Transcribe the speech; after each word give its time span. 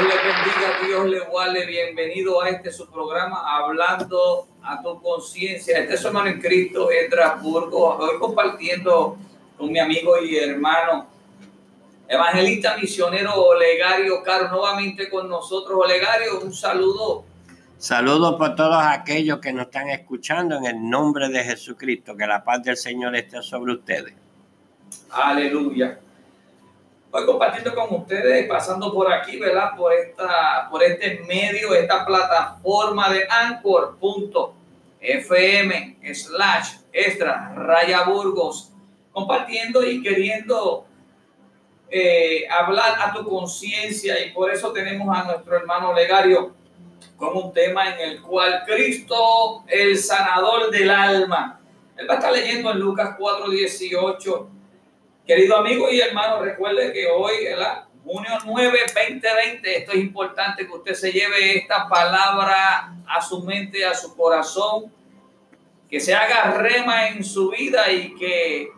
Dios 0.00 0.14
le 0.14 0.32
bendiga, 0.32 0.86
Dios 0.86 1.06
le 1.10 1.20
guarde. 1.30 1.66
Bienvenido 1.66 2.40
a 2.40 2.48
este 2.48 2.72
su 2.72 2.90
programa, 2.90 3.42
hablando 3.44 4.48
a 4.62 4.80
tu 4.82 4.98
conciencia. 5.02 5.78
Este 5.78 5.94
es 5.94 6.00
su 6.00 6.06
hermano 6.06 6.30
en 6.30 6.40
Cristo, 6.40 6.90
Estrasburgo. 6.90 7.96
Hoy 7.98 8.18
compartiendo 8.18 9.18
con 9.58 9.70
mi 9.70 9.78
amigo 9.78 10.16
y 10.22 10.38
hermano, 10.38 11.06
evangelista 12.08 12.78
misionero 12.78 13.34
Olegario 13.34 14.22
Caro, 14.22 14.48
nuevamente 14.48 15.10
con 15.10 15.28
nosotros. 15.28 15.78
Olegario, 15.84 16.40
un 16.40 16.54
saludo. 16.54 17.24
Saludos 17.76 18.36
por 18.36 18.56
todos 18.56 18.82
aquellos 18.82 19.38
que 19.38 19.52
nos 19.52 19.66
están 19.66 19.90
escuchando 19.90 20.56
en 20.56 20.64
el 20.64 20.88
nombre 20.88 21.28
de 21.28 21.44
Jesucristo. 21.44 22.16
Que 22.16 22.26
la 22.26 22.42
paz 22.42 22.62
del 22.62 22.78
Señor 22.78 23.14
esté 23.16 23.42
sobre 23.42 23.74
ustedes. 23.74 24.14
Aleluya. 25.10 25.98
Voy 27.10 27.26
compartiendo 27.26 27.74
con 27.74 27.92
ustedes, 28.02 28.46
pasando 28.46 28.92
por 28.92 29.12
aquí, 29.12 29.36
¿verdad? 29.36 29.72
Por, 29.76 29.92
esta, 29.92 30.68
por 30.70 30.80
este 30.80 31.24
medio, 31.26 31.74
esta 31.74 32.06
plataforma 32.06 33.12
de 33.12 33.26
anchor.fm 33.28 34.54
slash 36.14 36.76
extra 36.92 37.52
raya 37.56 38.04
burgos, 38.04 38.70
compartiendo 39.10 39.82
y 39.82 40.00
queriendo 40.02 40.86
eh, 41.90 42.44
hablar 42.48 42.94
a 43.00 43.12
tu 43.12 43.28
conciencia 43.28 44.24
y 44.24 44.30
por 44.30 44.52
eso 44.52 44.72
tenemos 44.72 45.16
a 45.16 45.24
nuestro 45.24 45.56
hermano 45.56 45.92
Legario 45.92 46.54
con 47.16 47.36
un 47.36 47.52
tema 47.52 47.92
en 47.92 48.08
el 48.08 48.22
cual 48.22 48.62
Cristo, 48.64 49.64
el 49.66 49.98
sanador 49.98 50.70
del 50.70 50.88
alma, 50.88 51.58
él 51.96 52.08
va 52.08 52.14
a 52.14 52.16
estar 52.18 52.32
leyendo 52.32 52.70
en 52.70 52.78
Lucas 52.78 53.16
4:18 53.18 54.59
Querido 55.30 55.58
amigo 55.58 55.88
y 55.88 56.00
hermano, 56.00 56.42
recuerde 56.42 56.92
que 56.92 57.06
hoy, 57.06 57.44
¿verdad? 57.44 57.84
junio 58.04 58.30
9, 58.44 58.80
2020, 58.92 59.78
esto 59.78 59.92
es 59.92 59.98
importante 59.98 60.66
que 60.66 60.72
usted 60.72 60.94
se 60.94 61.12
lleve 61.12 61.56
esta 61.56 61.88
palabra 61.88 62.96
a 63.06 63.22
su 63.22 63.40
mente, 63.44 63.86
a 63.86 63.94
su 63.94 64.16
corazón, 64.16 64.92
que 65.88 66.00
se 66.00 66.12
haga 66.12 66.54
rema 66.54 67.10
en 67.10 67.22
su 67.22 67.48
vida 67.48 67.92
y 67.92 68.12
que 68.16 68.70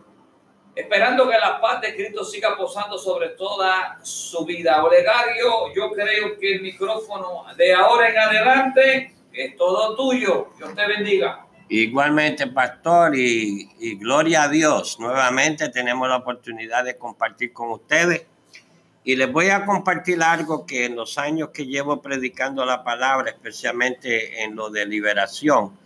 esperando 0.75 1.27
que 1.27 1.39
la 1.39 1.59
paz 1.59 1.81
de 1.81 1.97
Cristo 1.97 2.23
siga 2.23 2.55
posando 2.55 2.99
sobre 2.99 3.31
toda 3.31 3.99
su 4.03 4.45
vida. 4.45 4.85
Olegario, 4.85 5.73
yo 5.75 5.91
creo 5.91 6.39
que 6.39 6.57
el 6.57 6.61
micrófono 6.61 7.47
de 7.57 7.73
ahora 7.73 8.11
en 8.11 8.19
adelante 8.19 9.15
es 9.33 9.57
todo 9.57 9.97
tuyo. 9.97 10.51
Dios 10.59 10.75
te 10.75 10.87
bendiga. 10.87 11.47
Igualmente, 11.69 12.47
pastor, 12.49 13.17
y, 13.17 13.97
gloria 13.97 14.45
a 14.45 14.49
Dios. 14.49 14.99
Nuevamente 15.01 15.69
tenemos 15.69 16.09
la 16.09 16.17
oportunidad 16.17 16.85
de 16.85 16.99
compartir 16.99 17.53
con 17.53 17.71
ustedes. 17.71 18.27
Y 19.05 19.17
les 19.17 19.33
voy 19.33 19.49
a 19.49 19.65
compartir 19.65 20.23
algo 20.23 20.65
que 20.65 20.85
en 20.85 20.95
los 20.95 21.19
años 21.19 21.49
que 21.49 21.67
llevo 21.67 22.01
predicando 22.01 22.65
la 22.65 22.85
palabra, 22.85 23.31
especialmente 23.31 24.45
en 24.45 24.55
lo 24.55 24.71
de 24.71 24.87
liberación, 24.87 25.77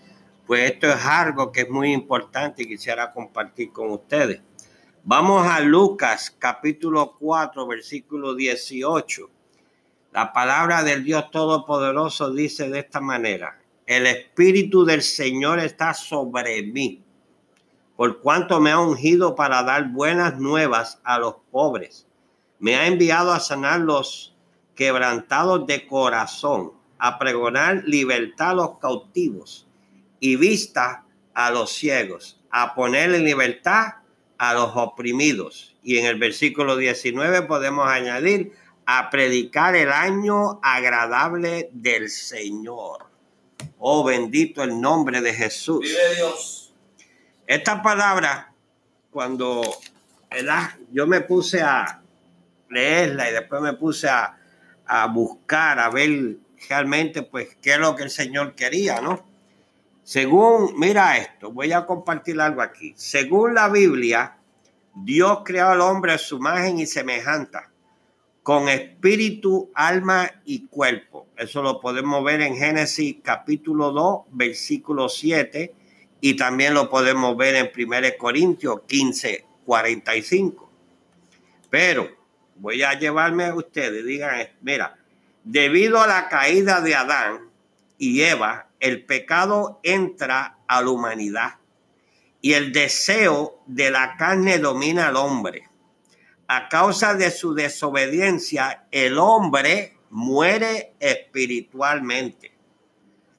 pues 0.46 0.70
esto 0.70 0.88
es 0.88 1.04
algo 1.04 1.50
que 1.50 1.62
es 1.62 1.70
muy 1.70 1.92
importante 1.92 2.62
y 2.62 2.68
quisiera 2.68 3.12
compartir 3.12 3.72
con 3.72 3.90
ustedes. 3.90 4.40
Vamos 5.02 5.46
a 5.46 5.60
Lucas 5.60 6.34
capítulo 6.38 7.16
4, 7.18 7.66
versículo 7.66 8.34
18. 8.34 9.30
La 10.12 10.32
palabra 10.32 10.82
del 10.82 11.04
Dios 11.04 11.30
Todopoderoso 11.30 12.32
dice 12.32 12.68
de 12.68 12.80
esta 12.80 13.00
manera, 13.00 13.58
el 13.86 14.06
Espíritu 14.08 14.84
del 14.84 15.02
Señor 15.02 15.60
está 15.60 15.94
sobre 15.94 16.62
mí, 16.64 17.04
por 17.96 18.20
cuanto 18.20 18.60
me 18.60 18.72
ha 18.72 18.80
ungido 18.80 19.36
para 19.36 19.62
dar 19.62 19.90
buenas 19.90 20.38
nuevas 20.38 21.00
a 21.04 21.18
los 21.18 21.36
pobres. 21.50 22.06
Me 22.58 22.74
ha 22.74 22.86
enviado 22.86 23.32
a 23.32 23.40
sanar 23.40 23.80
los 23.80 24.34
quebrantados 24.74 25.66
de 25.66 25.86
corazón, 25.86 26.72
a 26.98 27.18
pregonar 27.18 27.84
libertad 27.86 28.50
a 28.50 28.54
los 28.54 28.78
cautivos 28.78 29.66
y 30.18 30.36
vista 30.36 31.04
a 31.32 31.50
los 31.50 31.70
ciegos, 31.70 32.40
a 32.50 32.74
poner 32.74 33.14
en 33.14 33.24
libertad 33.24 33.94
a 34.36 34.52
los 34.54 34.72
oprimidos. 34.74 35.76
Y 35.82 35.98
en 35.98 36.06
el 36.06 36.18
versículo 36.18 36.76
19 36.76 37.42
podemos 37.42 37.86
añadir 37.88 38.52
a 38.84 39.10
predicar 39.10 39.76
el 39.76 39.92
año 39.92 40.58
agradable 40.62 41.70
del 41.72 42.10
Señor. 42.10 43.15
Oh, 43.78 44.04
bendito 44.04 44.62
el 44.62 44.80
nombre 44.80 45.20
de 45.20 45.34
Jesús. 45.34 45.80
Vive 45.80 46.14
Dios. 46.16 46.72
Esta 47.46 47.82
palabra, 47.82 48.52
cuando 49.10 49.62
yo 50.92 51.06
me 51.06 51.20
puse 51.20 51.62
a 51.62 52.02
leerla 52.70 53.30
y 53.30 53.32
después 53.32 53.62
me 53.62 53.74
puse 53.74 54.08
a, 54.08 54.36
a 54.86 55.06
buscar, 55.06 55.78
a 55.78 55.90
ver 55.90 56.36
realmente, 56.68 57.22
pues, 57.22 57.56
qué 57.62 57.74
es 57.74 57.78
lo 57.78 57.94
que 57.94 58.04
el 58.04 58.10
Señor 58.10 58.54
quería, 58.54 59.00
¿no? 59.00 59.24
Según, 60.02 60.78
mira 60.78 61.18
esto, 61.18 61.50
voy 61.50 61.72
a 61.72 61.84
compartir 61.84 62.40
algo 62.40 62.62
aquí. 62.62 62.94
Según 62.96 63.54
la 63.54 63.68
Biblia, 63.68 64.36
Dios 64.94 65.40
creó 65.44 65.68
al 65.68 65.80
hombre 65.80 66.12
a 66.12 66.18
su 66.18 66.36
imagen 66.36 66.78
y 66.78 66.86
semejanza 66.86 67.70
con 68.46 68.68
espíritu, 68.68 69.72
alma 69.74 70.30
y 70.44 70.68
cuerpo. 70.68 71.26
Eso 71.36 71.64
lo 71.64 71.80
podemos 71.80 72.22
ver 72.22 72.42
en 72.42 72.54
Génesis 72.54 73.16
capítulo 73.20 73.90
2, 73.90 74.26
versículo 74.30 75.08
7 75.08 75.74
y 76.20 76.36
también 76.36 76.72
lo 76.72 76.88
podemos 76.88 77.36
ver 77.36 77.56
en 77.56 77.72
1 77.76 78.08
Corintios 78.16 78.82
15, 78.86 79.44
45. 79.64 80.70
Pero 81.70 82.08
voy 82.54 82.84
a 82.84 82.96
llevarme 82.96 83.46
a 83.46 83.54
ustedes, 83.56 84.06
digan, 84.06 84.48
mira, 84.60 84.96
debido 85.42 86.00
a 86.00 86.06
la 86.06 86.28
caída 86.28 86.80
de 86.80 86.94
Adán 86.94 87.50
y 87.98 88.20
Eva, 88.20 88.68
el 88.78 89.04
pecado 89.04 89.80
entra 89.82 90.58
a 90.68 90.82
la 90.82 90.90
humanidad 90.90 91.54
y 92.40 92.52
el 92.52 92.70
deseo 92.70 93.60
de 93.66 93.90
la 93.90 94.16
carne 94.16 94.60
domina 94.60 95.08
al 95.08 95.16
hombre 95.16 95.65
a 96.48 96.68
causa 96.68 97.14
de 97.14 97.30
su 97.30 97.54
desobediencia, 97.54 98.86
el 98.90 99.18
hombre 99.18 99.96
muere 100.10 100.94
espiritualmente. 101.00 102.52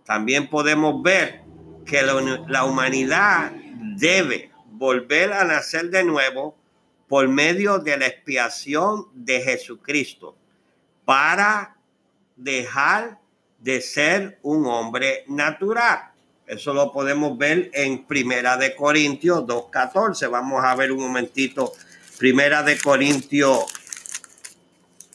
También 0.03 0.49
podemos 0.49 1.01
ver 1.01 1.41
que 1.85 2.01
la, 2.01 2.65
humanidad 2.65 3.51
debe 3.95 4.51
volver 4.71 5.33
a 5.33 5.45
nacer 5.45 5.89
de 5.89 6.03
nuevo 6.03 6.57
por 7.07 7.27
medio 7.27 7.79
de 7.79 7.97
la 7.97 8.07
expiación 8.07 9.07
de 9.13 9.41
Jesucristo 9.41 10.35
para 11.05 11.77
dejar 12.35 13.19
de 13.59 13.81
ser 13.81 14.39
un 14.43 14.65
hombre 14.65 15.23
natural. 15.27 16.11
Eso 16.45 16.73
lo 16.73 16.91
podemos 16.91 17.37
ver 17.37 17.69
en 17.73 18.05
Primera 18.05 18.55
de 18.57 18.75
Corintios 18.75 19.43
2.14. 19.45 20.29
Vamos 20.29 20.63
a 20.63 20.75
ver 20.75 20.91
un 20.91 20.99
momentito 20.99 21.73
Primera 22.17 22.63
de 22.63 22.79
Corintios 22.79 23.65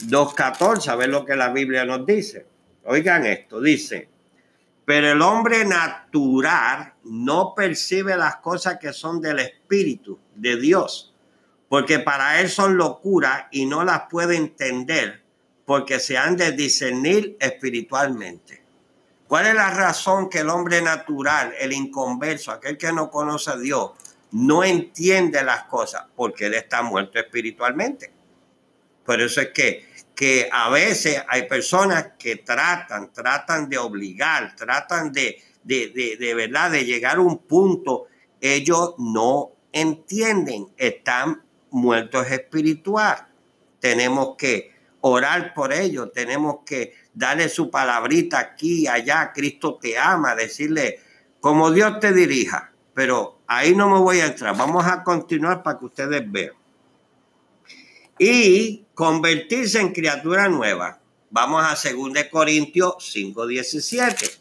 2.14, 0.07 0.87
a 0.87 0.95
ver 0.95 1.09
lo 1.09 1.25
que 1.25 1.35
la 1.35 1.49
Biblia 1.53 1.85
nos 1.85 2.07
dice. 2.07 2.47
Oigan 2.85 3.27
esto, 3.27 3.61
dice, 3.61 4.09
pero 4.85 5.11
el 5.11 5.21
hombre 5.21 5.65
natural 5.65 6.95
no 7.03 7.55
percibe 7.57 8.17
las 8.17 8.37
cosas 8.37 8.79
que 8.79 8.93
son 8.93 9.21
del 9.21 9.41
Espíritu 9.41 10.17
de 10.37 10.57
Dios, 10.57 11.13
porque 11.69 11.99
para 11.99 12.41
él 12.41 12.49
son 12.49 12.77
locuras 12.77 13.47
y 13.51 13.67
no 13.67 13.83
las 13.83 14.03
puede 14.09 14.37
entender, 14.37 15.23
porque 15.65 15.99
se 15.99 16.17
han 16.17 16.37
de 16.37 16.53
discernir 16.53 17.37
espiritualmente. 17.41 18.63
¿Cuál 19.27 19.49
es 19.49 19.55
la 19.55 19.71
razón 19.71 20.29
que 20.29 20.41
el 20.41 20.51
hombre 20.51 20.81
natural, 20.83 21.53
el 21.59 21.73
inconverso, 21.73 22.53
aquel 22.53 22.79
que 22.79 22.93
no 22.93 23.11
conoce 23.11 23.51
a 23.51 23.57
Dios, 23.57 23.91
no 24.33 24.65
entiende 24.65 25.43
las 25.45 25.65
cosas 25.65 26.05
porque 26.17 26.47
él 26.47 26.55
está 26.55 26.83
muerto 26.83 27.19
espiritualmente. 27.19 28.11
Por 29.05 29.21
eso 29.21 29.41
es 29.41 29.49
que, 29.49 29.87
que 30.15 30.49
a 30.51 30.71
veces 30.71 31.23
hay 31.29 31.49
personas 31.49 32.13
que 32.19 32.37
tratan, 32.37 33.13
tratan 33.13 33.69
de 33.69 33.79
obligar, 33.79 34.57
tratan 34.57 35.13
de, 35.13 35.43
de, 35.63 36.17
de, 36.19 36.35
verdad, 36.35 36.71
de 36.71 36.85
llegar 36.85 37.17
a 37.17 37.21
un 37.21 37.39
punto, 37.39 38.07
ellos 38.41 38.95
no 38.99 39.53
entienden, 39.73 40.69
están 40.77 41.43
muertos 41.71 42.31
espiritual. 42.31 43.29
Tenemos 43.81 44.37
que 44.37 44.73
orar 45.01 45.53
por 45.53 45.73
ellos, 45.73 46.11
tenemos 46.13 46.59
que 46.65 46.95
darle 47.13 47.49
su 47.49 47.71
palabrita 47.71 48.39
aquí 48.39 48.87
allá, 48.87 49.33
Cristo 49.35 49.79
te 49.81 49.99
ama, 49.99 50.35
decirle, 50.35 51.01
como 51.41 51.71
Dios 51.73 51.99
te 51.99 52.13
dirija 52.13 52.72
pero 52.95 53.39
ahí 53.47 53.75
no 53.75 53.89
me 53.89 53.99
voy 53.99 54.21
a 54.21 54.27
entrar. 54.27 54.57
Vamos 54.57 54.87
a 54.87 55.03
continuar 55.03 55.63
para 55.63 55.79
que 55.79 55.85
ustedes 55.87 56.31
vean. 56.31 56.55
Y 58.19 58.85
convertirse 58.95 59.81
en 59.81 59.93
criatura 59.93 60.49
nueva. 60.49 60.99
Vamos 61.31 61.65
a 61.65 61.75
2 61.75 62.25
Corintios 62.31 62.97
5:17. 62.99 64.39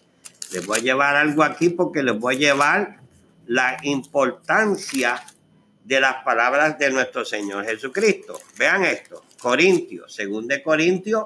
Les 0.51 0.65
voy 0.65 0.80
a 0.80 0.81
llevar 0.81 1.15
algo 1.15 1.44
aquí 1.44 1.69
porque 1.69 2.03
les 2.03 2.19
voy 2.19 2.36
a 2.36 2.39
llevar 2.39 3.00
la 3.48 3.77
importancia 3.83 5.24
de 5.83 6.00
las 6.00 6.24
palabras 6.24 6.77
de 6.77 6.92
nuestro 6.92 7.24
Señor 7.25 7.65
Jesucristo. 7.65 8.39
Vean 8.57 8.83
esto, 8.83 9.24
Corintios, 9.39 10.15
2 10.18 10.62
Corintios 10.63 11.25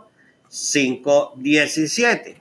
5:17. 0.50 2.38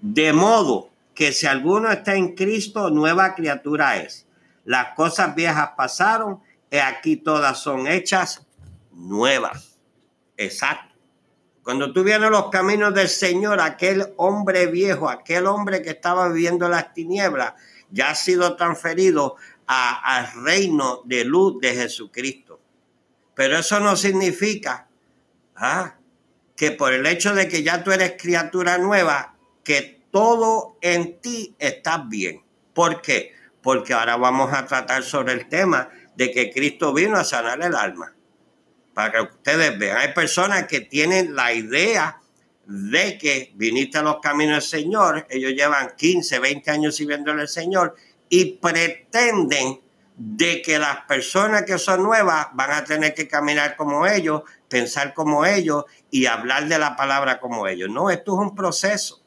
De 0.00 0.32
modo 0.32 0.90
que 1.14 1.32
si 1.32 1.46
alguno 1.46 1.90
está 1.90 2.14
en 2.14 2.34
Cristo, 2.34 2.90
nueva 2.90 3.34
criatura 3.34 3.98
es. 3.98 4.26
Las 4.64 4.94
cosas 4.94 5.34
viejas 5.34 5.70
pasaron, 5.76 6.40
y 6.70 6.78
aquí 6.78 7.16
todas 7.16 7.58
son 7.58 7.86
hechas 7.86 8.46
nuevas. 8.92 9.78
Exacto. 10.36 10.94
Cuando 11.62 11.92
tú 11.92 12.04
vienes 12.04 12.30
los 12.30 12.50
caminos 12.50 12.92
del 12.92 13.08
Señor, 13.08 13.60
aquel 13.60 14.12
hombre 14.16 14.66
viejo, 14.66 15.08
aquel 15.08 15.46
hombre 15.46 15.82
que 15.82 15.90
estaba 15.90 16.28
viviendo 16.28 16.68
las 16.68 16.92
tinieblas, 16.92 17.54
ya 17.90 18.10
ha 18.10 18.14
sido 18.14 18.56
transferido 18.56 19.36
al 19.66 20.44
reino 20.44 21.00
de 21.04 21.24
luz 21.24 21.60
de 21.60 21.74
Jesucristo. 21.74 22.60
Pero 23.34 23.58
eso 23.58 23.80
no 23.80 23.96
significa 23.96 24.88
ah, 25.56 25.94
que 26.56 26.70
por 26.70 26.92
el 26.92 27.06
hecho 27.06 27.34
de 27.34 27.48
que 27.48 27.62
ya 27.62 27.82
tú 27.82 27.92
eres 27.92 28.14
criatura 28.18 28.76
nueva, 28.78 29.34
que 29.62 29.93
todo 30.14 30.76
en 30.80 31.20
ti 31.20 31.56
está 31.58 31.98
bien. 31.98 32.40
¿Por 32.72 33.02
qué? 33.02 33.32
Porque 33.60 33.94
ahora 33.94 34.14
vamos 34.14 34.52
a 34.52 34.64
tratar 34.64 35.02
sobre 35.02 35.32
el 35.32 35.48
tema 35.48 35.90
de 36.14 36.30
que 36.30 36.52
Cristo 36.52 36.94
vino 36.94 37.16
a 37.16 37.24
sanar 37.24 37.60
el 37.64 37.74
alma. 37.74 38.14
Para 38.94 39.10
que 39.10 39.20
ustedes 39.22 39.76
vean, 39.76 39.96
hay 39.96 40.14
personas 40.14 40.68
que 40.68 40.82
tienen 40.82 41.34
la 41.34 41.52
idea 41.52 42.20
de 42.64 43.18
que 43.18 43.50
viniste 43.56 43.98
a 43.98 44.02
los 44.02 44.20
caminos 44.20 44.70
del 44.70 44.82
Señor, 44.82 45.26
ellos 45.28 45.50
llevan 45.50 45.94
15, 45.96 46.38
20 46.38 46.70
años 46.70 46.94
sirviendo 46.94 47.32
al 47.32 47.48
Señor 47.48 47.96
y 48.28 48.52
pretenden 48.58 49.80
de 50.16 50.62
que 50.62 50.78
las 50.78 51.06
personas 51.06 51.64
que 51.64 51.76
son 51.76 52.04
nuevas 52.04 52.46
van 52.52 52.70
a 52.70 52.84
tener 52.84 53.14
que 53.14 53.26
caminar 53.26 53.74
como 53.74 54.06
ellos, 54.06 54.42
pensar 54.68 55.12
como 55.12 55.44
ellos 55.44 55.86
y 56.12 56.26
hablar 56.26 56.68
de 56.68 56.78
la 56.78 56.94
palabra 56.94 57.40
como 57.40 57.66
ellos. 57.66 57.90
No, 57.90 58.10
esto 58.10 58.34
es 58.34 58.48
un 58.48 58.54
proceso, 58.54 59.23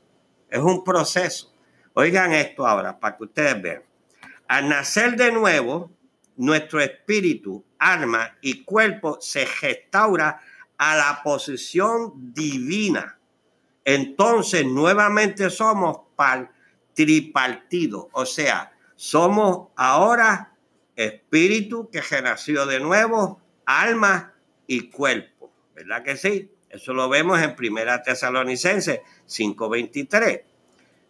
es 0.49 0.59
un 0.59 0.83
proceso. 0.83 1.53
Oigan 1.93 2.33
esto 2.33 2.65
ahora 2.65 2.99
para 2.99 3.17
que 3.17 3.23
ustedes 3.23 3.61
vean. 3.61 3.83
Al 4.47 4.69
nacer 4.69 5.15
de 5.15 5.31
nuevo, 5.31 5.91
nuestro 6.37 6.79
espíritu, 6.79 7.65
alma 7.79 8.37
y 8.41 8.63
cuerpo 8.63 9.17
se 9.19 9.45
restaura 9.61 10.39
a 10.77 10.95
la 10.95 11.21
posición 11.23 12.33
divina. 12.33 13.17
Entonces 13.83 14.65
nuevamente 14.65 15.49
somos 15.49 15.99
par 16.15 16.51
tripartido, 16.93 18.09
o 18.11 18.25
sea, 18.25 18.73
somos 18.95 19.69
ahora 19.75 20.55
espíritu 20.95 21.89
que 21.91 22.01
renació 22.01 22.65
de 22.65 22.79
nuevo, 22.79 23.39
alma 23.65 24.33
y 24.65 24.89
cuerpo. 24.89 25.51
¿Verdad 25.75 26.03
que 26.03 26.17
sí? 26.17 26.51
Eso 26.69 26.93
lo 26.93 27.07
vemos 27.09 27.41
en 27.41 27.55
Primera 27.55 28.01
Tesalonicense 28.01 29.03
5:23. 29.25 30.41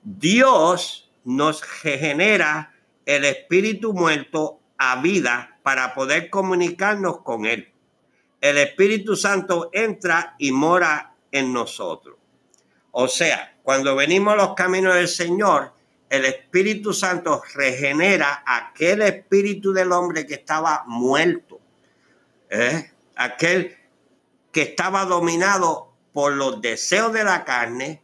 Dios 0.04 1.10
nos 1.26 1.84
regenera 1.84 2.74
el 3.06 3.26
espíritu 3.26 3.94
muerto 3.94 4.60
a 4.78 5.02
vida 5.02 5.58
para 5.64 5.94
poder 5.94 6.30
comunicarnos 6.30 7.22
con 7.22 7.46
Él. 7.46 7.72
El 8.40 8.58
Espíritu 8.60 9.16
Santo 9.16 9.70
entra 9.74 10.36
y 10.38 10.52
mora 10.52 11.16
en 11.32 11.52
nosotros. 11.52 12.18
O 12.92 13.08
sea, 13.08 13.58
cuando 13.64 13.96
venimos 13.96 14.34
a 14.34 14.38
los 14.38 14.56
caminos 14.56 14.96
del 14.96 15.08
Señor, 15.08 15.74
el 16.10 16.26
Espíritu 16.26 16.94
Santo 16.94 17.42
regenera 17.54 18.44
aquel 18.46 19.02
espíritu 19.02 19.74
del 19.74 19.92
hombre 19.92 20.26
que 20.26 20.36
estaba 20.36 20.84
muerto, 20.88 21.60
¿eh? 22.50 22.92
aquel 23.16 23.76
que 24.58 24.64
estaba 24.64 25.06
dominado 25.06 25.94
por 26.12 26.34
los 26.34 26.60
deseos 26.62 27.14
de 27.14 27.24
la 27.24 27.46
carne, 27.46 28.02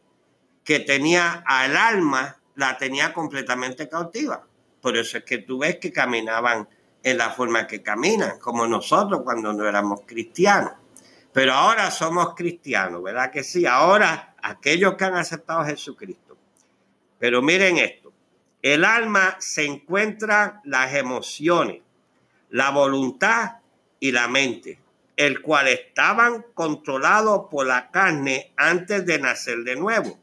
que 0.64 0.80
tenía 0.80 1.44
al 1.48 1.76
alma, 1.76 2.38
la 2.54 2.78
tenía 2.78 3.12
completamente 3.12 3.90
cautiva. 3.90 4.46
Por 4.80 4.96
eso 4.96 5.18
es 5.18 5.24
que 5.24 5.40
tú 5.40 5.58
ves 5.58 5.78
que 5.78 5.92
caminaban 5.92 6.70
en 7.02 7.18
la 7.18 7.32
forma 7.32 7.66
que 7.66 7.82
caminan, 7.82 8.38
como 8.38 8.68
nosotros 8.68 9.22
cuando 9.24 9.52
no 9.52 9.68
éramos 9.68 10.02
cristianos. 10.06 10.74
Pero 11.32 11.54
ahora 11.54 11.90
somos 11.90 12.36
cristianos, 12.36 13.02
¿verdad 13.02 13.32
que 13.32 13.44
sí? 13.44 13.66
Ahora 13.66 14.36
aquellos 14.44 14.94
que 14.94 15.06
han 15.06 15.16
aceptado 15.16 15.62
a 15.62 15.66
Jesucristo 15.66 16.38
pero 17.18 17.42
miren 17.42 17.80
esto, 17.80 18.14
el 18.62 18.86
alma 18.86 19.38
se 19.40 19.66
encuentra 19.66 20.62
las 20.66 20.94
emociones, 20.94 21.82
la 22.52 22.70
voluntad 22.70 23.54
y 24.00 24.12
la 24.12 24.28
mente, 24.28 24.83
el 25.16 25.42
cual 25.42 25.68
estaban 25.68 26.46
controlados 26.54 27.48
por 27.50 27.68
la 27.68 27.92
carne 27.92 28.54
antes 28.58 29.06
de 29.06 29.20
nacer 29.20 29.60
de 29.60 29.76
nuevo. 29.76 30.20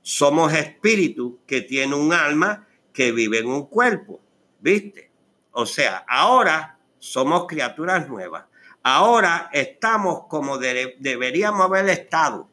Somos 0.00 0.52
espíritu 0.52 1.40
que 1.46 1.60
tiene 1.62 1.94
un 1.94 2.12
alma 2.12 2.66
que 2.92 3.12
vive 3.12 3.38
en 3.38 3.46
un 3.46 3.66
cuerpo, 3.66 4.20
¿viste? 4.60 5.10
O 5.52 5.66
sea, 5.66 6.04
ahora 6.08 6.78
somos 6.98 7.46
criaturas 7.46 8.08
nuevas. 8.08 8.44
Ahora 8.82 9.50
estamos 9.52 10.24
como 10.28 10.58
deberíamos 10.58 11.66
haber 11.66 11.88
estado, 11.88 12.48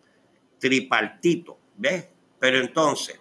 tripartito, 0.60 1.60
¿ves? 1.78 2.08
Pero 2.40 2.60
entonces, 2.60 3.20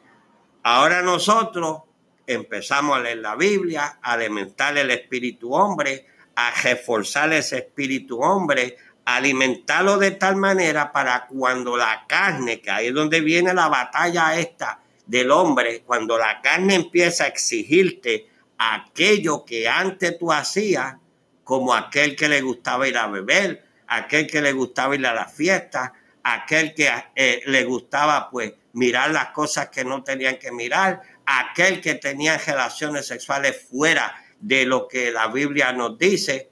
Ahora 0.71 1.01
nosotros 1.01 1.83
empezamos 2.27 2.99
a 2.99 3.01
leer 3.01 3.19
la 3.19 3.37
Biblia, 3.37 4.01
a 4.03 4.13
alimentar 4.13 4.77
el 4.77 4.91
espíritu 4.91 5.55
hombre, 5.55 6.07
a 6.41 6.53
reforzar 6.53 7.33
ese 7.33 7.59
espíritu 7.59 8.21
hombre, 8.21 8.77
alimentarlo 9.05 9.99
de 9.99 10.13
tal 10.13 10.37
manera 10.37 10.93
para 10.93 11.27
cuando 11.27 11.77
la 11.77 12.05
carne, 12.07 12.61
que 12.61 12.71
ahí 12.71 12.87
es 12.87 12.95
donde 12.95 13.21
viene 13.21 13.53
la 13.53 13.67
batalla 13.67 14.39
esta 14.39 14.79
del 15.05 15.33
hombre, 15.33 15.83
cuando 15.85 16.17
la 16.17 16.41
carne 16.41 16.77
empieza 16.77 17.25
a 17.25 17.27
exigirte 17.27 18.29
aquello 18.57 19.45
que 19.45 19.69
antes 19.69 20.17
tú 20.17 20.33
hacías, 20.33 20.95
como 21.43 21.75
aquel 21.75 22.15
que 22.15 22.29
le 22.29 22.41
gustaba 22.41 22.87
ir 22.87 22.99
a 22.99 23.09
beber, 23.09 23.65
aquel 23.89 24.29
que 24.29 24.41
le 24.41 24.53
gustaba 24.53 24.95
ir 24.95 25.05
a 25.09 25.15
la 25.15 25.27
fiesta, 25.27 25.93
aquel 26.23 26.73
que 26.73 26.89
eh, 27.17 27.43
le 27.47 27.65
gustaba 27.65 28.31
pues 28.31 28.53
mirar 28.75 29.11
las 29.11 29.31
cosas 29.31 29.71
que 29.71 29.85
no 29.85 30.05
tenían 30.05 30.39
que 30.39 30.53
mirar, 30.53 31.03
aquel 31.27 31.81
que 31.81 31.97
tenía 31.97 32.39
relaciones 32.39 33.09
sexuales 33.09 33.67
fuera 33.69 34.15
de 34.41 34.67
lo 34.67 34.89
que 34.89 35.11
la 35.11 35.29
Biblia 35.29 35.73
nos 35.73 35.99
dice. 35.99 36.51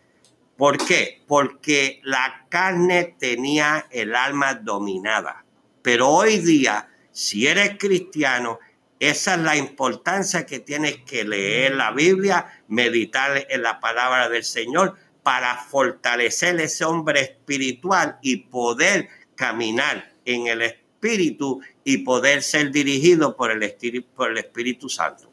¿Por 0.57 0.78
qué? 0.78 1.23
Porque 1.26 2.00
la 2.02 2.47
carne 2.49 3.16
tenía 3.19 3.87
el 3.90 4.14
alma 4.14 4.55
dominada. 4.55 5.45
Pero 5.83 6.09
hoy 6.09 6.38
día, 6.38 6.88
si 7.12 7.47
eres 7.47 7.76
cristiano, 7.78 8.59
esa 8.99 9.35
es 9.35 9.40
la 9.40 9.57
importancia 9.57 10.47
que 10.47 10.59
tienes 10.59 10.99
que 11.07 11.25
leer 11.25 11.75
la 11.75 11.90
Biblia, 11.90 12.62
meditar 12.69 13.47
en 13.50 13.62
la 13.62 13.78
palabra 13.78 14.28
del 14.28 14.45
Señor 14.45 14.97
para 15.23 15.57
fortalecer 15.57 16.59
ese 16.61 16.85
hombre 16.85 17.21
espiritual 17.21 18.19
y 18.23 18.37
poder 18.45 19.09
caminar 19.35 20.11
en 20.25 20.47
el 20.47 20.62
espíritu 20.62 21.61
y 21.85 21.99
poder 21.99 22.43
ser 22.43 22.71
dirigido 22.71 23.37
por 23.37 23.50
el, 23.50 24.05
por 24.14 24.31
el 24.31 24.38
Espíritu 24.38 24.88
Santo. 24.88 25.31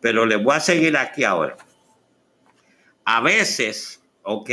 Pero 0.00 0.26
les 0.26 0.42
voy 0.42 0.54
a 0.56 0.60
seguir 0.60 0.96
aquí 0.96 1.24
ahora. 1.24 1.56
A 3.04 3.20
veces, 3.20 4.00
¿ok? 4.22 4.50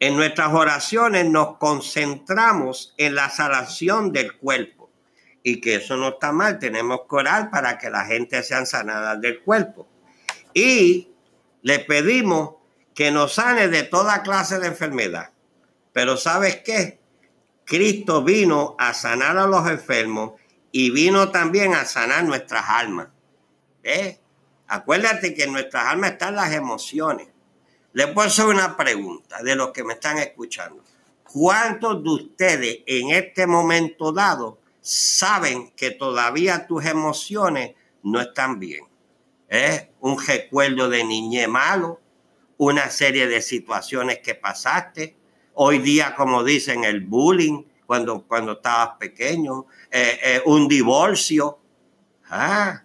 En 0.00 0.16
nuestras 0.16 0.52
oraciones 0.52 1.26
nos 1.26 1.58
concentramos 1.58 2.94
en 2.96 3.14
la 3.14 3.30
sanación 3.30 4.12
del 4.12 4.36
cuerpo 4.36 4.90
y 5.42 5.60
que 5.60 5.76
eso 5.76 5.96
no 5.96 6.10
está 6.10 6.32
mal. 6.32 6.58
Tenemos 6.58 7.02
que 7.08 7.16
orar 7.16 7.50
para 7.50 7.78
que 7.78 7.90
la 7.90 8.04
gente 8.04 8.42
sea 8.42 8.66
sanada 8.66 9.16
del 9.16 9.40
cuerpo. 9.42 9.86
Y 10.54 11.12
le 11.62 11.78
pedimos 11.78 12.56
que 12.94 13.10
nos 13.10 13.34
sane 13.34 13.68
de 13.68 13.84
toda 13.84 14.22
clase 14.22 14.58
de 14.58 14.68
enfermedad. 14.68 15.30
Pero 15.92 16.16
¿sabes 16.16 16.56
qué? 16.56 17.00
Cristo 17.64 18.22
vino 18.22 18.74
a 18.78 18.94
sanar 18.94 19.38
a 19.38 19.46
los 19.46 19.68
enfermos 19.68 20.32
y 20.72 20.90
vino 20.90 21.30
también 21.30 21.74
a 21.74 21.84
sanar 21.84 22.24
nuestras 22.24 22.64
almas. 22.68 23.08
¿Eh? 23.82 24.18
Acuérdate 24.68 25.34
que 25.34 25.44
en 25.44 25.52
nuestras 25.52 25.86
almas 25.86 26.12
están 26.12 26.34
las 26.34 26.52
emociones. 26.52 27.28
Les 27.94 28.06
puedo 28.06 28.28
hacer 28.28 28.46
una 28.46 28.76
pregunta 28.76 29.42
de 29.42 29.54
los 29.54 29.70
que 29.70 29.84
me 29.84 29.94
están 29.94 30.18
escuchando. 30.18 30.82
¿Cuántos 31.24 32.02
de 32.02 32.08
ustedes 32.08 32.78
en 32.86 33.10
este 33.10 33.46
momento 33.46 34.12
dado 34.12 34.58
saben 34.80 35.70
que 35.76 35.90
todavía 35.90 36.66
tus 36.66 36.84
emociones 36.86 37.74
no 38.02 38.20
están 38.20 38.58
bien? 38.58 38.84
¿Eh? 39.48 39.90
Un 40.00 40.18
recuerdo 40.18 40.88
de 40.88 41.04
niñez 41.04 41.48
malo, 41.48 42.00
una 42.56 42.88
serie 42.88 43.26
de 43.26 43.42
situaciones 43.42 44.20
que 44.20 44.34
pasaste. 44.34 45.16
Hoy 45.54 45.78
día, 45.78 46.14
como 46.14 46.44
dicen, 46.44 46.84
el 46.84 47.00
bullying, 47.00 47.64
cuando, 47.86 48.26
cuando 48.26 48.52
estabas 48.52 48.96
pequeño, 48.98 49.66
eh, 49.90 50.18
eh, 50.22 50.42
un 50.46 50.66
divorcio, 50.66 51.58
ah, 52.30 52.82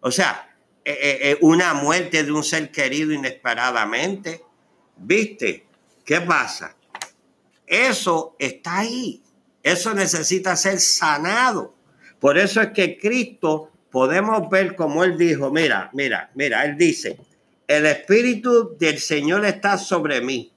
o 0.00 0.10
sea, 0.10 0.47
eh, 0.90 1.38
una 1.40 1.74
muerte 1.74 2.24
de 2.24 2.32
un 2.32 2.44
ser 2.44 2.70
querido 2.70 3.12
inesperadamente. 3.12 4.42
¿Viste? 4.96 5.66
¿Qué 6.04 6.20
pasa? 6.20 6.74
Eso 7.66 8.34
está 8.38 8.78
ahí. 8.78 9.22
Eso 9.62 9.92
necesita 9.92 10.56
ser 10.56 10.80
sanado. 10.80 11.74
Por 12.20 12.38
eso 12.38 12.60
es 12.60 12.68
que 12.70 12.98
Cristo 12.98 13.70
podemos 13.90 14.48
ver 14.48 14.74
como 14.74 15.04
él 15.04 15.16
dijo, 15.16 15.50
mira, 15.50 15.90
mira, 15.92 16.30
mira, 16.34 16.64
él 16.64 16.76
dice, 16.76 17.18
el 17.66 17.86
Espíritu 17.86 18.76
del 18.78 18.98
Señor 18.98 19.44
está 19.44 19.78
sobre 19.78 20.20
mí, 20.20 20.52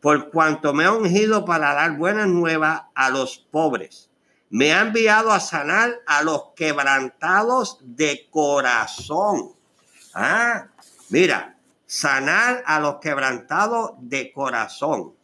por 0.00 0.30
cuanto 0.30 0.72
me 0.72 0.84
ha 0.84 0.92
ungido 0.92 1.44
para 1.44 1.74
dar 1.74 1.96
buenas 1.96 2.28
nuevas 2.28 2.82
a 2.94 3.10
los 3.10 3.38
pobres. 3.38 4.10
Me 4.50 4.72
ha 4.72 4.82
enviado 4.82 5.32
a 5.32 5.40
sanar 5.40 6.00
a 6.06 6.22
los 6.22 6.50
quebrantados 6.54 7.78
de 7.82 8.28
corazón. 8.30 9.52
Ah, 10.14 10.68
mira, 11.10 11.56
sanar 11.86 12.62
a 12.66 12.80
los 12.80 12.96
quebrantados 12.96 13.92
de 13.98 14.32
corazón. 14.32 15.14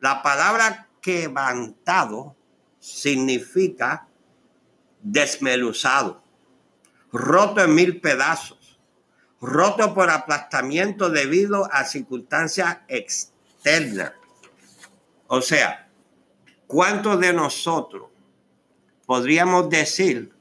La 0.00 0.22
palabra 0.22 0.88
quebrantado 1.00 2.36
significa 2.78 4.08
desmeluzado 5.00 6.26
roto 7.16 7.62
en 7.62 7.74
mil 7.74 8.00
pedazos, 8.00 8.78
roto 9.40 9.94
por 9.94 10.10
aplastamiento 10.10 11.10
debido 11.10 11.68
a 11.72 11.84
circunstancias 11.84 12.78
externas. 12.88 14.12
O 15.26 15.40
sea, 15.40 15.88
¿cuántos 16.66 17.18
de 17.20 17.32
nosotros 17.32 18.10
podríamos 19.06 19.68
decir 19.70 20.32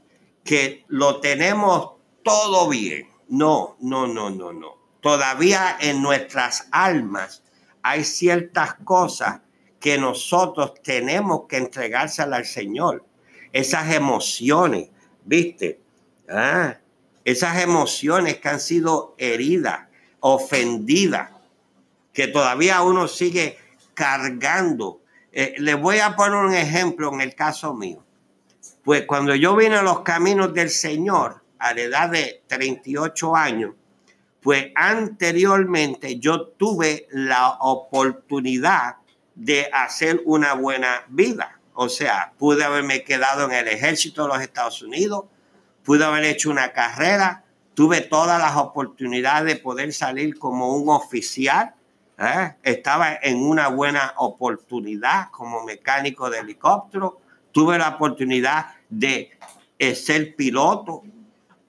que 0.44 0.86
lo 0.88 1.20
tenemos 1.20 1.94
todo 2.24 2.70
bien? 2.70 3.10
No, 3.28 3.76
no, 3.80 4.08
no, 4.08 4.30
no, 4.30 4.54
no. 4.54 4.78
Todavía 5.02 5.78
en 5.80 6.02
nuestras 6.02 6.68
almas 6.72 7.44
hay 7.82 8.04
ciertas 8.04 8.76
cosas 8.84 9.42
que 9.80 9.98
nosotros 9.98 10.74
tenemos 10.82 11.44
que 11.48 11.58
entregárselas 11.58 12.40
al 12.40 12.46
Señor. 12.46 13.06
Esas 13.52 13.94
emociones, 13.94 14.90
¿viste? 15.24 15.80
Ah, 16.28 16.78
esas 17.24 17.62
emociones 17.62 18.40
que 18.40 18.50
han 18.50 18.60
sido 18.60 19.16
heridas, 19.18 19.88
ofendidas, 20.20 21.30
que 22.14 22.28
todavía 22.28 22.82
uno 22.82 23.08
sigue 23.08 23.58
cargando. 23.94 25.02
Eh, 25.32 25.54
les 25.60 25.80
voy 25.80 26.00
a 26.00 26.16
poner 26.16 26.38
un 26.38 26.54
ejemplo 26.54 27.14
en 27.14 27.22
el 27.22 27.36
caso 27.36 27.76
mío. 27.76 28.04
Pues 28.84 29.06
cuando 29.06 29.36
yo 29.36 29.56
vine 29.56 29.76
a 29.76 29.84
los 29.84 30.02
caminos 30.02 30.54
del 30.54 30.72
Señor 30.72 31.45
a 31.66 31.74
la 31.74 31.82
edad 31.82 32.10
de 32.12 32.44
38 32.46 33.36
años, 33.36 33.74
pues 34.40 34.68
anteriormente 34.76 36.20
yo 36.20 36.50
tuve 36.50 37.08
la 37.10 37.58
oportunidad 37.60 38.98
de 39.34 39.68
hacer 39.74 40.22
una 40.26 40.54
buena 40.54 41.06
vida. 41.10 41.60
O 41.74 41.90
sea, 41.90 42.34
pude 42.38 42.64
haberme 42.64 43.04
quedado 43.04 43.46
en 43.46 43.54
el 43.54 43.68
ejército 43.68 44.22
de 44.22 44.28
los 44.28 44.42
Estados 44.42 44.84
Unidos, 44.84 45.26
pude 45.84 46.06
haber 46.06 46.26
hecho 46.26 46.52
una 46.52 46.72
carrera, 46.72 47.44
tuve 47.74 48.02
todas 48.02 48.40
las 48.40 48.56
oportunidades 48.56 49.56
de 49.56 49.60
poder 49.60 49.92
salir 49.92 50.38
como 50.38 50.76
un 50.76 50.90
oficial, 50.90 51.74
¿eh? 52.20 52.54
estaba 52.62 53.16
en 53.24 53.42
una 53.42 53.70
buena 53.70 54.14
oportunidad 54.18 55.32
como 55.32 55.64
mecánico 55.64 56.30
de 56.30 56.40
helicóptero, 56.40 57.20
tuve 57.52 57.80
la 57.80 57.90
oportunidad 57.90 58.68
de 58.88 59.32
eh, 59.80 59.96
ser 59.96 60.36
piloto, 60.36 61.04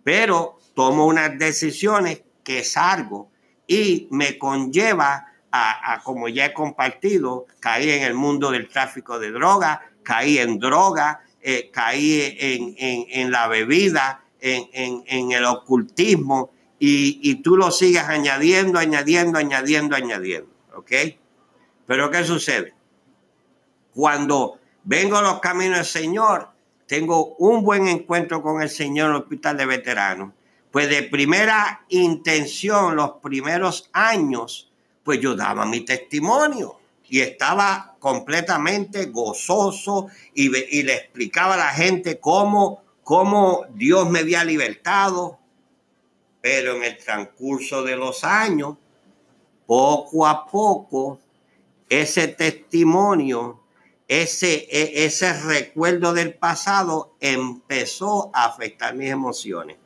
pero 0.07 0.61
tomo 0.75 1.05
unas 1.05 1.37
decisiones 1.37 2.23
que 2.45 2.63
salgo 2.63 3.29
y 3.67 4.07
me 4.13 4.39
conlleva 4.39 5.27
a, 5.51 6.01
como 6.05 6.29
ya 6.29 6.47
he 6.47 6.53
compartido, 6.53 7.47
caí 7.59 7.91
en 7.91 8.05
el 8.05 8.15
mundo 8.15 8.53
del 8.53 8.69
tráfico 8.69 9.19
de 9.19 9.33
drogas, 9.33 9.81
caí 10.05 10.39
en 10.39 10.61
droga, 10.61 11.25
eh, 11.43 11.71
caí 11.73 12.37
en, 12.39 13.33
la 13.33 13.49
bebida, 13.49 14.23
en, 14.39 15.33
el 15.33 15.45
ocultismo, 15.45 16.53
y, 16.79 17.43
tú 17.43 17.57
lo 17.57 17.73
sigues 17.73 18.05
añadiendo, 18.05 18.79
añadiendo, 18.79 19.41
añadiendo, 19.41 19.97
añadiendo. 19.97 20.53
¿Ok? 20.77 20.93
Pero 21.85 22.13
¿qué 22.13 22.23
sucede? 22.23 22.75
Cuando 23.93 24.61
vengo 24.85 25.17
a 25.17 25.23
los 25.23 25.41
caminos 25.41 25.79
del 25.79 25.85
Señor, 25.85 26.51
tengo 26.87 27.35
un 27.37 27.63
buen 27.65 27.89
encuentro 27.89 28.43
con 28.43 28.63
el 28.63 28.71
Señor 28.71 29.11
hospital 29.13 29.57
de 29.57 29.67
veteranos. 29.67 30.33
Pues 30.71 30.89
de 30.89 31.03
primera 31.03 31.85
intención, 31.89 32.97
los 32.97 33.13
primeros 33.23 33.89
años, 33.93 34.71
pues 35.03 35.21
yo 35.21 35.35
daba 35.35 35.65
mi 35.67 35.81
testimonio 35.81 36.79
y 37.09 37.21
estaba 37.21 37.97
completamente 37.99 39.07
gozoso 39.07 40.09
y, 40.35 40.49
le 40.49 40.95
explicaba 40.95 41.55
a 41.55 41.59
la 41.59 41.69
gente 41.69 42.21
cómo, 42.21 42.83
cómo 43.03 43.65
Dios 43.75 44.09
me 44.11 44.21
había 44.21 44.45
libertado. 44.45 45.39
Pero 46.41 46.77
en 46.77 46.85
el 46.85 46.99
transcurso 46.99 47.83
de 47.83 47.97
los 47.97 48.23
años, 48.23 48.77
poco 49.67 50.27
a 50.27 50.47
poco, 50.47 51.19
ese 51.89 52.29
testimonio, 52.29 53.61
ese, 54.09 54.67
e, 54.71 55.05
ese 55.05 55.33
recuerdo 55.33 56.13
del 56.13 56.35
pasado 56.35 57.17
empezó 57.21 58.31
a 58.35 58.47
afectar 58.47 58.95
mis 58.95 59.11
emociones. 59.11 59.77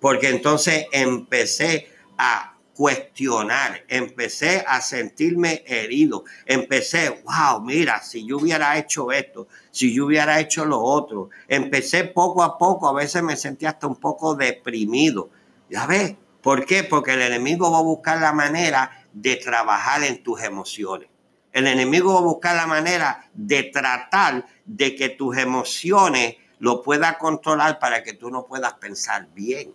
Porque 0.00 0.28
entonces 0.28 0.86
empecé 0.92 1.88
a 2.18 2.56
cuestionar, 2.74 3.84
empecé 3.88 4.62
a 4.68 4.82
sentirme 4.82 5.64
herido, 5.66 6.24
empecé, 6.44 7.22
wow, 7.24 7.62
mira, 7.62 8.02
si 8.02 8.26
yo 8.26 8.36
hubiera 8.36 8.76
hecho 8.76 9.10
esto, 9.12 9.48
si 9.70 9.94
yo 9.94 10.04
hubiera 10.04 10.38
hecho 10.40 10.66
lo 10.66 10.80
otro, 10.80 11.30
empecé 11.48 12.04
poco 12.04 12.42
a 12.42 12.58
poco, 12.58 12.86
a 12.86 12.92
veces 12.92 13.22
me 13.22 13.36
sentía 13.36 13.70
hasta 13.70 13.86
un 13.86 13.96
poco 13.96 14.34
deprimido. 14.34 15.30
Ya 15.70 15.86
ves, 15.86 16.16
¿por 16.42 16.66
qué? 16.66 16.84
Porque 16.84 17.14
el 17.14 17.22
enemigo 17.22 17.70
va 17.72 17.78
a 17.78 17.82
buscar 17.82 18.20
la 18.20 18.34
manera 18.34 18.90
de 19.14 19.36
trabajar 19.36 20.02
en 20.02 20.22
tus 20.22 20.42
emociones. 20.42 21.08
El 21.56 21.66
enemigo 21.66 22.12
va 22.12 22.20
a 22.20 22.22
buscar 22.22 22.56
la 22.56 22.66
manera 22.66 23.28
de 23.34 23.64
tratar 23.64 24.46
de 24.64 24.94
que 24.94 25.08
tus 25.08 25.36
emociones 25.36 26.36
lo 26.58 26.82
pueda 26.82 27.18
controlar 27.18 27.78
para 27.78 28.02
que 28.02 28.12
tú 28.12 28.30
no 28.30 28.46
puedas 28.46 28.74
pensar 28.74 29.28
bien. 29.34 29.72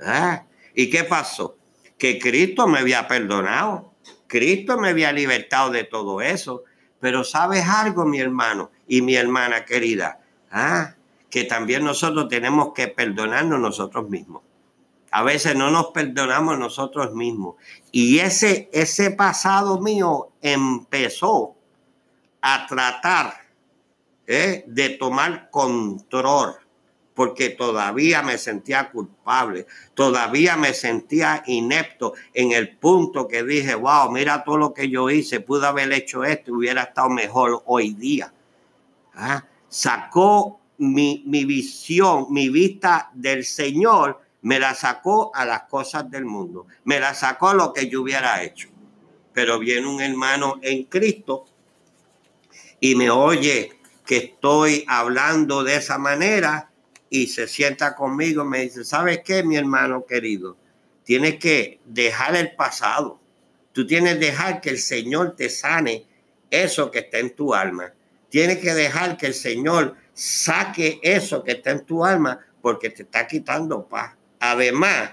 ¿Ah? 0.00 0.44
¿Y 0.74 0.90
qué 0.90 1.04
pasó? 1.04 1.56
que 2.02 2.18
Cristo 2.18 2.66
me 2.66 2.80
había 2.80 3.06
perdonado, 3.06 3.92
Cristo 4.26 4.76
me 4.76 4.88
había 4.88 5.12
libertado 5.12 5.70
de 5.70 5.84
todo 5.84 6.20
eso. 6.20 6.64
Pero 6.98 7.22
sabes 7.22 7.64
algo, 7.64 8.04
mi 8.04 8.18
hermano 8.18 8.72
y 8.88 9.02
mi 9.02 9.14
hermana 9.14 9.64
querida, 9.64 10.18
ah, 10.50 10.94
que 11.30 11.44
también 11.44 11.84
nosotros 11.84 12.28
tenemos 12.28 12.72
que 12.74 12.88
perdonarnos 12.88 13.60
nosotros 13.60 14.10
mismos. 14.10 14.42
A 15.12 15.22
veces 15.22 15.54
no 15.54 15.70
nos 15.70 15.88
perdonamos 15.88 16.58
nosotros 16.58 17.14
mismos. 17.14 17.56
Y 17.90 18.18
ese, 18.18 18.70
ese 18.72 19.10
pasado 19.10 19.80
mío 19.80 20.30
empezó 20.40 21.54
a 22.40 22.66
tratar 22.66 23.34
¿eh? 24.26 24.64
de 24.66 24.88
tomar 24.90 25.50
control 25.50 26.56
porque 27.14 27.50
todavía 27.50 28.22
me 28.22 28.38
sentía 28.38 28.90
culpable, 28.90 29.66
todavía 29.94 30.56
me 30.56 30.72
sentía 30.72 31.42
inepto 31.46 32.14
en 32.32 32.52
el 32.52 32.76
punto 32.76 33.28
que 33.28 33.42
dije, 33.42 33.74
wow, 33.74 34.10
mira 34.10 34.44
todo 34.44 34.56
lo 34.56 34.74
que 34.74 34.88
yo 34.88 35.10
hice, 35.10 35.40
pude 35.40 35.66
haber 35.66 35.92
hecho 35.92 36.24
esto 36.24 36.54
hubiera 36.54 36.84
estado 36.84 37.10
mejor 37.10 37.62
hoy 37.66 37.92
día. 37.92 38.32
¿Ah? 39.14 39.44
Sacó 39.68 40.60
mi, 40.78 41.22
mi 41.26 41.44
visión, 41.44 42.26
mi 42.30 42.48
vista 42.48 43.10
del 43.12 43.44
Señor, 43.44 44.21
me 44.42 44.58
la 44.58 44.74
sacó 44.74 45.34
a 45.34 45.44
las 45.44 45.62
cosas 45.64 46.10
del 46.10 46.24
mundo, 46.24 46.66
me 46.84 47.00
la 47.00 47.14
sacó 47.14 47.48
a 47.48 47.54
lo 47.54 47.72
que 47.72 47.88
yo 47.88 48.02
hubiera 48.02 48.42
hecho. 48.42 48.68
Pero 49.32 49.58
viene 49.58 49.86
un 49.86 50.02
hermano 50.02 50.58
en 50.62 50.84
Cristo 50.84 51.46
y 52.80 52.94
me 52.96 53.08
oye 53.10 53.72
que 54.04 54.16
estoy 54.16 54.84
hablando 54.88 55.64
de 55.64 55.76
esa 55.76 55.96
manera 55.96 56.70
y 57.08 57.28
se 57.28 57.46
sienta 57.46 57.94
conmigo, 57.94 58.44
me 58.44 58.62
dice, 58.62 58.84
¿sabes 58.84 59.20
qué, 59.24 59.42
mi 59.42 59.56
hermano 59.56 60.04
querido? 60.06 60.56
Tienes 61.04 61.38
que 61.38 61.80
dejar 61.84 62.36
el 62.36 62.54
pasado. 62.54 63.20
Tú 63.72 63.86
tienes 63.86 64.14
que 64.14 64.26
dejar 64.26 64.60
que 64.60 64.70
el 64.70 64.78
Señor 64.78 65.34
te 65.36 65.48
sane 65.48 66.06
eso 66.50 66.90
que 66.90 67.00
está 67.00 67.18
en 67.18 67.34
tu 67.34 67.54
alma. 67.54 67.92
Tienes 68.28 68.58
que 68.58 68.74
dejar 68.74 69.16
que 69.16 69.26
el 69.26 69.34
Señor 69.34 69.96
saque 70.14 71.00
eso 71.02 71.42
que 71.42 71.52
está 71.52 71.70
en 71.70 71.84
tu 71.84 72.04
alma 72.04 72.40
porque 72.60 72.90
te 72.90 73.02
está 73.02 73.26
quitando 73.26 73.86
paz. 73.86 74.14
Además, 74.44 75.12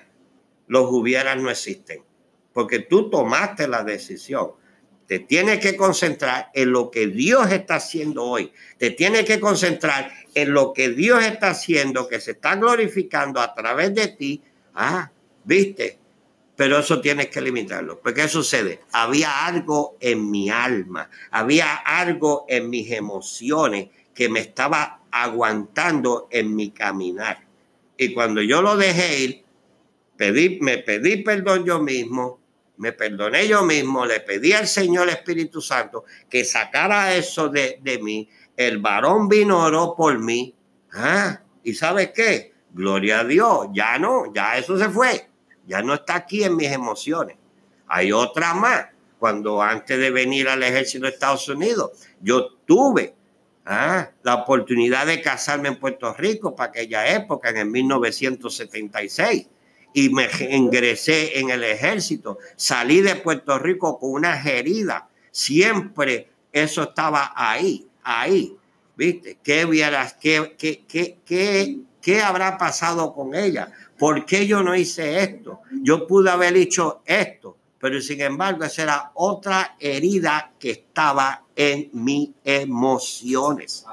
los 0.68 0.92
hubieras 0.92 1.38
no 1.38 1.50
existen 1.50 2.04
porque 2.60 2.80
tú 2.80 3.10
tomaste 3.10 3.68
la 3.68 3.84
decisión. 3.84 4.52
Te 5.08 5.20
tienes 5.20 5.60
que 5.60 5.78
concentrar 5.78 6.52
en 6.54 6.72
lo 6.72 6.92
que 6.92 7.08
Dios 7.08 7.50
está 7.52 7.76
haciendo 7.76 8.26
hoy. 8.26 8.52
Te 8.78 8.92
tienes 8.92 9.24
que 9.24 9.40
concentrar 9.40 10.12
en 10.36 10.54
lo 10.54 10.74
que 10.74 10.90
Dios 10.90 11.24
está 11.24 11.52
haciendo, 11.52 12.08
que 12.08 12.20
se 12.20 12.32
está 12.32 12.58
glorificando 12.58 13.40
a 13.40 13.56
través 13.56 13.96
de 13.96 14.10
ti. 14.10 14.44
Ah, 14.76 15.10
viste. 15.46 15.98
Pero 16.56 16.80
eso 16.80 17.00
tienes 17.00 17.28
que 17.28 17.40
limitarlo. 17.40 18.02
Porque 18.02 18.24
¿qué 18.24 18.28
sucede? 18.28 18.82
Había 18.92 19.46
algo 19.46 19.96
en 20.02 20.30
mi 20.30 20.50
alma, 20.50 21.10
había 21.32 21.76
algo 21.76 22.46
en 22.50 22.70
mis 22.70 22.92
emociones 22.92 23.88
que 24.14 24.28
me 24.28 24.42
estaba 24.42 25.04
aguantando 25.12 26.28
en 26.30 26.54
mi 26.54 26.72
caminar. 26.72 27.49
Y 28.02 28.14
cuando 28.14 28.42
yo 28.42 28.62
lo 28.62 28.78
dejé 28.78 29.20
ir, 29.20 29.44
pedí, 30.16 30.58
me 30.62 30.78
pedí 30.78 31.18
perdón 31.18 31.66
yo 31.66 31.82
mismo, 31.82 32.40
me 32.78 32.94
perdoné 32.94 33.46
yo 33.46 33.64
mismo, 33.64 34.06
le 34.06 34.22
pedí 34.22 34.54
al 34.54 34.70
Señor 34.70 35.10
Espíritu 35.10 35.62
Santo 35.62 36.06
que 36.30 36.46
sacara 36.46 37.14
eso 37.14 37.50
de, 37.50 37.78
de 37.82 38.00
mí. 38.00 38.30
El 38.56 38.78
varón 38.78 39.28
vino, 39.28 39.66
oró 39.66 39.96
por 39.98 40.18
mí. 40.18 40.56
¿Ah? 40.94 41.42
¿Y 41.62 41.74
sabes 41.74 42.12
qué? 42.16 42.54
Gloria 42.72 43.20
a 43.20 43.24
Dios, 43.26 43.68
ya 43.74 44.00
no, 44.00 44.34
ya 44.34 44.58
eso 44.58 44.78
se 44.78 44.88
fue. 44.88 45.28
Ya 45.68 45.82
no 45.82 45.94
está 45.94 46.16
aquí 46.16 46.46
en 46.46 46.56
mis 46.56 46.72
emociones. 46.72 47.36
Hay 47.88 48.14
otra 48.14 48.54
más. 48.54 48.86
Cuando 49.20 49.62
antes 49.62 50.00
de 50.00 50.10
venir 50.10 50.48
al 50.48 50.64
ejército 50.64 51.04
de 51.06 51.12
Estados 51.12 51.50
Unidos, 51.50 51.92
yo 52.22 52.56
tuve 52.66 53.14
¿ah? 53.70 54.10
la 54.24 54.36
oportunidad 54.36 55.06
de 55.06 55.22
casarme 55.22 55.70
en 55.70 55.80
Puerto 55.80 56.14
Rico 56.14 56.56
para 56.56 56.72
aquella 56.72 57.16
época, 57.16 57.50
en 57.50 57.58
el 57.58 57.66
1976 57.68 59.48
y 59.94 60.10
me 60.10 60.28
ingresé 60.52 61.40
en 61.40 61.50
el 61.50 61.64
ejército. 61.64 62.38
Salí 62.56 63.02
de 63.02 63.16
Puerto 63.16 63.58
Rico 63.58 64.00
con 64.00 64.12
una 64.12 64.42
heridas. 64.42 65.04
Siempre 65.32 66.30
eso 66.52 66.84
estaba 66.84 67.34
ahí, 67.36 67.88
ahí. 68.04 68.56
¿Viste? 68.96 69.38
¿Qué, 69.42 69.66
hubieras, 69.66 70.14
qué, 70.20 70.56
qué, 70.58 70.84
qué, 71.26 71.80
qué, 72.02 72.22
habrá 72.22 72.58
pasado 72.58 73.14
con 73.14 73.34
ella? 73.34 73.72
¿Por 73.98 74.26
qué 74.26 74.46
yo 74.46 74.62
no 74.62 74.76
hice 74.76 75.24
esto? 75.24 75.62
Yo 75.84 76.06
pude 76.06 76.30
haber 76.30 76.58
hecho 76.58 77.02
esto, 77.06 77.58
pero 77.80 78.02
sin 78.02 78.22
embargo 78.22 78.66
esa 78.66 78.84
era 78.84 79.12
otra 79.16 79.76
herida 79.80 80.52
que 80.60 80.72
estaba 80.72 81.44
en 81.56 81.90
mis 81.94 82.32
emociones. 82.44 83.86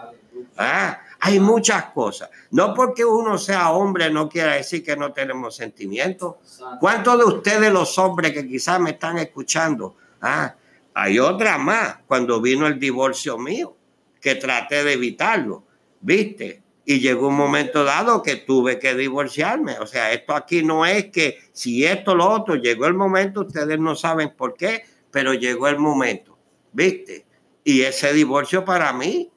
Ah, 0.56 0.98
hay 1.20 1.40
muchas 1.40 1.86
cosas. 1.86 2.30
No 2.50 2.74
porque 2.74 3.04
uno 3.04 3.38
sea 3.38 3.70
hombre 3.70 4.10
no 4.10 4.28
quiere 4.28 4.56
decir 4.56 4.84
que 4.84 4.96
no 4.96 5.12
tenemos 5.12 5.56
sentimientos. 5.56 6.36
¿Cuántos 6.80 7.18
de 7.18 7.24
ustedes 7.24 7.72
los 7.72 7.96
hombres 7.98 8.32
que 8.32 8.46
quizás 8.46 8.80
me 8.80 8.90
están 8.90 9.18
escuchando? 9.18 9.96
Ah, 10.20 10.54
hay 10.94 11.18
otra 11.18 11.58
más 11.58 11.98
cuando 12.06 12.40
vino 12.40 12.66
el 12.66 12.78
divorcio 12.78 13.38
mío, 13.38 13.76
que 14.20 14.34
traté 14.34 14.82
de 14.82 14.94
evitarlo, 14.94 15.64
¿viste? 16.00 16.62
Y 16.86 17.00
llegó 17.00 17.28
un 17.28 17.36
momento 17.36 17.84
dado 17.84 18.22
que 18.22 18.36
tuve 18.36 18.78
que 18.78 18.94
divorciarme. 18.94 19.78
O 19.80 19.86
sea, 19.86 20.12
esto 20.12 20.34
aquí 20.34 20.62
no 20.62 20.86
es 20.86 21.06
que 21.06 21.38
si 21.52 21.84
esto 21.84 22.14
lo 22.14 22.30
otro, 22.30 22.54
llegó 22.54 22.86
el 22.86 22.94
momento, 22.94 23.42
ustedes 23.42 23.78
no 23.78 23.94
saben 23.94 24.30
por 24.34 24.54
qué, 24.54 24.84
pero 25.10 25.34
llegó 25.34 25.68
el 25.68 25.78
momento, 25.78 26.38
¿viste? 26.72 27.26
Y 27.64 27.82
ese 27.82 28.12
divorcio 28.12 28.64
para 28.64 28.92
mí 28.92 29.30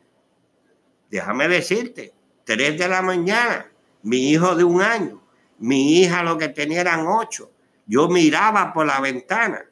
déjame 1.10 1.48
decirte, 1.48 2.13
3 2.46 2.77
de 2.77 2.88
la 2.88 3.01
mañana, 3.01 3.72
mi 4.03 4.29
hijo 4.29 4.56
de 4.56 4.63
un 4.63 4.82
año, 4.82 5.22
mi 5.58 6.00
hija 6.00 6.24
lo 6.24 6.38
que 6.38 6.50
tenía 6.50 6.82
eran 6.82 7.06
ocho. 7.08 7.51
Yo 7.86 8.08
miraba 8.08 8.72
por 8.74 8.86
la 8.86 9.00
ventana, 9.00 9.65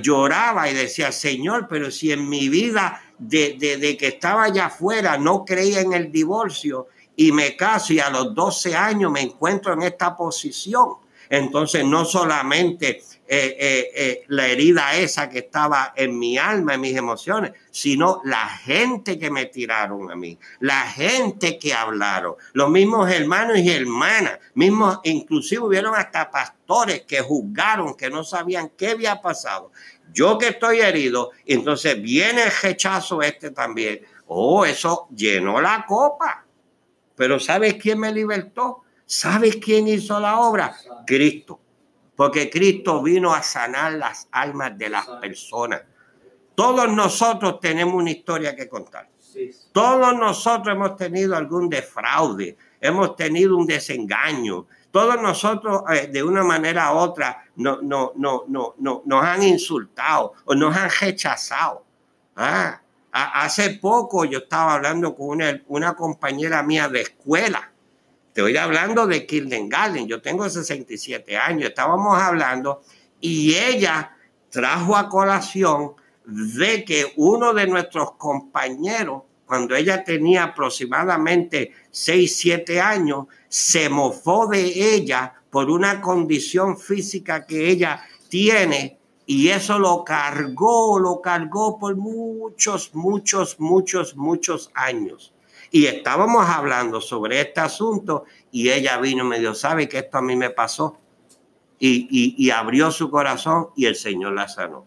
lloraba 0.00 0.70
y 0.70 0.74
decía, 0.74 1.12
Señor, 1.12 1.66
pero 1.68 1.90
si 1.90 2.12
en 2.12 2.28
mi 2.28 2.48
vida, 2.48 3.02
desde 3.18 3.78
de, 3.78 3.96
que 3.96 4.08
estaba 4.08 4.44
allá 4.44 4.66
afuera, 4.66 5.18
no 5.18 5.44
creía 5.44 5.80
en 5.80 5.92
el 5.92 6.12
divorcio 6.12 6.88
y 7.16 7.32
me 7.32 7.56
caso 7.56 7.92
y 7.92 8.00
a 8.00 8.10
los 8.10 8.34
12 8.34 8.76
años 8.76 9.10
me 9.10 9.22
encuentro 9.22 9.72
en 9.72 9.82
esta 9.82 10.14
posición. 10.14 10.96
Entonces, 11.28 11.84
no 11.84 12.04
solamente 12.04 13.02
eh, 13.28 13.56
eh, 13.58 13.90
eh, 13.96 14.24
la 14.28 14.46
herida 14.46 14.94
esa 14.94 15.28
que 15.28 15.40
estaba 15.40 15.92
en 15.96 16.16
mi 16.16 16.38
alma, 16.38 16.74
en 16.74 16.80
mis 16.80 16.96
emociones, 16.96 17.52
sino 17.72 18.20
la 18.24 18.48
gente 18.48 19.18
que 19.18 19.30
me 19.32 19.46
tiraron 19.46 20.12
a 20.12 20.14
mí, 20.14 20.38
la 20.60 20.82
gente 20.82 21.58
que 21.58 21.74
hablaron, 21.74 22.34
los 22.52 22.70
mismos 22.70 23.10
hermanos 23.10 23.58
y 23.58 23.70
hermanas, 23.70 24.38
mismos, 24.54 25.00
inclusive 25.02 25.62
hubieron 25.62 25.96
hasta 25.96 26.30
pastores 26.30 27.02
que 27.02 27.20
juzgaron, 27.20 27.96
que 27.96 28.10
no 28.10 28.22
sabían 28.22 28.70
qué 28.76 28.90
había 28.90 29.20
pasado. 29.20 29.72
Yo 30.16 30.38
que 30.38 30.48
estoy 30.48 30.80
herido, 30.80 31.32
entonces 31.44 32.00
viene 32.00 32.44
el 32.44 32.52
rechazo 32.62 33.20
este 33.20 33.50
también. 33.50 34.00
Oh, 34.28 34.64
eso 34.64 35.08
llenó 35.14 35.60
la 35.60 35.84
copa. 35.86 36.46
Pero 37.14 37.38
¿sabes 37.38 37.74
quién 37.74 38.00
me 38.00 38.10
libertó? 38.10 38.82
¿Sabes 39.04 39.56
quién 39.56 39.86
hizo 39.86 40.18
la 40.18 40.40
obra? 40.40 40.74
Cristo 41.06 41.60
porque 42.16 42.48
Cristo 42.48 43.02
vino 43.02 43.34
a 43.34 43.42
sanar 43.42 43.92
las 43.92 44.26
almas 44.32 44.76
de 44.76 44.88
las 44.88 45.06
personas. 45.20 45.82
Todos 46.54 46.90
nosotros 46.90 47.60
tenemos 47.60 47.94
una 47.94 48.10
historia 48.10 48.56
que 48.56 48.68
contar. 48.68 49.10
Todos 49.72 50.16
nosotros 50.16 50.74
hemos 50.74 50.96
tenido 50.96 51.36
algún 51.36 51.68
defraude, 51.68 52.56
hemos 52.80 53.14
tenido 53.16 53.58
un 53.58 53.66
desengaño. 53.66 54.66
Todos 54.96 55.20
nosotros, 55.20 55.82
eh, 55.90 56.08
de 56.10 56.22
una 56.22 56.42
manera 56.42 56.90
u 56.94 56.96
otra, 56.96 57.44
no, 57.56 57.82
no, 57.82 58.12
no, 58.16 58.44
no, 58.48 58.74
no, 58.78 59.02
nos 59.04 59.24
han 59.24 59.42
insultado 59.42 60.32
o 60.46 60.54
nos 60.54 60.74
han 60.74 60.88
rechazado. 60.88 61.84
Ah, 62.34 62.80
hace 63.12 63.74
poco 63.74 64.24
yo 64.24 64.38
estaba 64.38 64.72
hablando 64.72 65.14
con 65.14 65.28
una, 65.28 65.60
una 65.68 65.94
compañera 65.94 66.62
mía 66.62 66.88
de 66.88 67.02
escuela 67.02 67.72
Estoy 68.36 68.56
hablando 68.56 69.06
de 69.06 69.26
Garden. 69.68 70.08
Yo 70.08 70.22
tengo 70.22 70.48
67 70.48 71.36
años. 71.36 71.68
Estábamos 71.68 72.18
hablando 72.18 72.80
y 73.20 73.54
ella 73.54 74.16
trajo 74.48 74.96
a 74.96 75.10
colación 75.10 75.92
de 76.24 76.86
que 76.86 77.12
uno 77.16 77.52
de 77.52 77.66
nuestros 77.66 78.12
compañeros, 78.12 79.24
cuando 79.46 79.76
ella 79.76 80.02
tenía 80.02 80.44
aproximadamente 80.44 81.72
6, 81.90 82.36
7 82.36 82.80
años, 82.80 83.26
se 83.48 83.88
mofó 83.88 84.48
de 84.48 84.94
ella 84.94 85.34
por 85.50 85.70
una 85.70 86.00
condición 86.00 86.76
física 86.76 87.46
que 87.46 87.70
ella 87.70 88.02
tiene 88.28 88.98
y 89.24 89.48
eso 89.48 89.78
lo 89.78 90.04
cargó, 90.04 90.98
lo 90.98 91.20
cargó 91.20 91.78
por 91.78 91.96
muchos, 91.96 92.94
muchos, 92.94 93.58
muchos, 93.60 94.16
muchos 94.16 94.70
años. 94.74 95.32
Y 95.70 95.86
estábamos 95.86 96.48
hablando 96.48 97.00
sobre 97.00 97.40
este 97.40 97.60
asunto 97.60 98.24
y 98.50 98.70
ella 98.70 98.98
vino 98.98 99.24
y 99.24 99.28
me 99.28 99.38
dijo, 99.40 99.54
¿sabe 99.54 99.88
que 99.88 99.98
esto 99.98 100.18
a 100.18 100.22
mí 100.22 100.36
me 100.36 100.50
pasó? 100.50 100.98
Y, 101.78 102.50
abrió 102.50 102.90
su 102.90 103.10
corazón 103.10 103.68
y 103.76 103.86
el 103.86 103.96
Señor 103.96 104.32
la 104.32 104.48
sanó. 104.48 104.86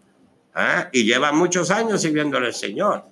¿Ah? 0.54 0.88
Y 0.92 1.04
lleva 1.04 1.32
muchos 1.32 1.70
años 1.70 2.02
sirviéndole 2.02 2.48
al 2.48 2.54
Señor 2.54 3.04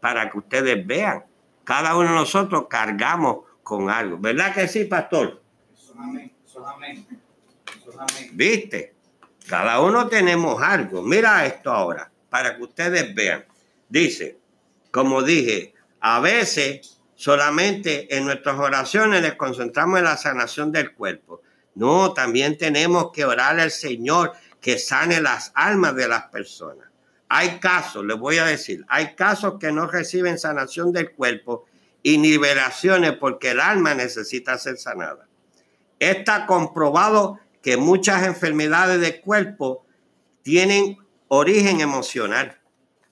para 0.00 0.30
que 0.30 0.38
ustedes 0.38 0.86
vean. 0.86 1.24
Cada 1.64 1.96
uno 1.96 2.08
de 2.08 2.14
nosotros 2.14 2.66
cargamos 2.68 3.44
con 3.62 3.90
algo. 3.90 4.18
¿Verdad 4.18 4.54
que 4.54 4.66
sí, 4.66 4.84
pastor? 4.84 5.42
¿Viste? 8.32 8.94
Cada 9.46 9.80
uno 9.80 10.08
tenemos 10.08 10.62
algo. 10.62 11.02
Mira 11.02 11.44
esto 11.46 11.70
ahora, 11.70 12.10
para 12.28 12.56
que 12.56 12.62
ustedes 12.62 13.14
vean. 13.14 13.44
Dice, 13.88 14.38
como 14.90 15.22
dije, 15.22 15.74
a 16.00 16.20
veces 16.20 17.00
solamente 17.14 18.16
en 18.16 18.24
nuestras 18.24 18.58
oraciones 18.58 19.22
nos 19.22 19.34
concentramos 19.34 19.98
en 19.98 20.04
la 20.04 20.16
sanación 20.16 20.72
del 20.72 20.94
cuerpo. 20.94 21.42
No, 21.74 22.12
también 22.12 22.56
tenemos 22.58 23.10
que 23.12 23.24
orar 23.24 23.60
al 23.60 23.70
Señor 23.70 24.32
que 24.60 24.78
sane 24.78 25.20
las 25.20 25.52
almas 25.54 25.94
de 25.96 26.08
las 26.08 26.24
personas. 26.24 26.89
Hay 27.32 27.60
casos, 27.60 28.04
les 28.04 28.18
voy 28.18 28.38
a 28.38 28.44
decir, 28.44 28.84
hay 28.88 29.14
casos 29.14 29.54
que 29.60 29.70
no 29.70 29.86
reciben 29.86 30.36
sanación 30.36 30.90
del 30.92 31.12
cuerpo 31.12 31.64
y 32.02 32.18
liberaciones 32.18 33.12
porque 33.12 33.52
el 33.52 33.60
alma 33.60 33.94
necesita 33.94 34.58
ser 34.58 34.78
sanada. 34.78 35.28
Está 36.00 36.44
comprobado 36.46 37.38
que 37.62 37.76
muchas 37.76 38.26
enfermedades 38.26 39.00
del 39.00 39.20
cuerpo 39.20 39.86
tienen 40.42 40.98
origen 41.28 41.80
emocional. 41.80 42.58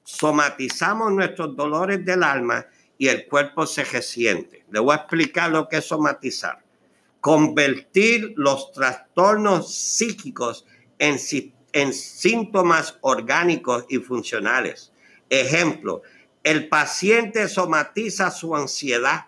Somatizamos 0.03 1.13
nuestros 1.13 1.55
dolores 1.55 2.05
del 2.05 2.25
alma 2.25 2.67
y 2.99 3.07
el 3.07 3.29
cuerpo 3.29 3.69
se 3.69 3.85
resiente. 3.85 4.65
Le 4.69 4.81
voy 4.81 4.95
a 4.95 4.97
explicar 4.97 5.53
lo 5.53 5.69
que 5.69 5.77
es 5.77 5.85
somatizar. 5.85 6.65
Convertir 7.21 8.33
los 8.35 8.73
trastornos 8.73 9.73
psíquicos 9.73 10.67
en, 10.99 11.21
en 11.81 11.93
síntomas 11.93 12.99
orgánicos 13.01 13.85
y 13.89 13.99
funcionales. 13.99 14.93
Ejemplo, 15.29 16.03
el 16.43 16.69
paciente 16.69 17.49
somatiza 17.49 18.31
su 18.31 18.55
ansiedad, 18.55 19.27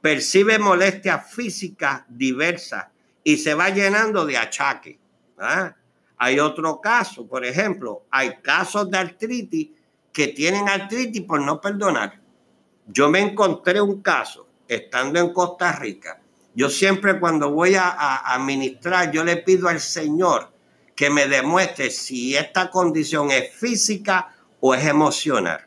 percibe 0.00 0.58
molestias 0.58 1.32
físicas 1.32 2.02
diversas 2.08 2.86
y 3.24 3.36
se 3.36 3.54
va 3.54 3.70
llenando 3.70 4.26
de 4.26 4.36
achaque. 4.36 4.98
¿ah? 5.38 5.74
Hay 6.16 6.40
otro 6.40 6.80
caso, 6.80 7.26
por 7.26 7.44
ejemplo, 7.44 8.04
hay 8.10 8.36
casos 8.42 8.90
de 8.90 8.98
artritis 8.98 9.68
que 10.12 10.28
tienen 10.28 10.68
artritis 10.68 11.22
por 11.22 11.40
no 11.40 11.60
perdonar. 11.60 12.20
Yo 12.86 13.08
me 13.08 13.20
encontré 13.20 13.80
un 13.80 14.02
caso 14.02 14.48
estando 14.66 15.20
en 15.20 15.32
Costa 15.32 15.72
Rica. 15.72 16.20
Yo 16.54 16.68
siempre 16.68 17.20
cuando 17.20 17.52
voy 17.52 17.76
a, 17.76 18.34
administrar, 18.34 19.12
yo 19.12 19.22
le 19.22 19.36
pido 19.36 19.68
al 19.68 19.78
Señor 19.78 20.52
que 20.98 21.10
me 21.10 21.28
demuestre 21.28 21.92
si 21.92 22.36
esta 22.36 22.72
condición 22.72 23.30
es 23.30 23.54
física 23.54 24.34
o 24.58 24.74
es 24.74 24.84
emocional. 24.84 25.64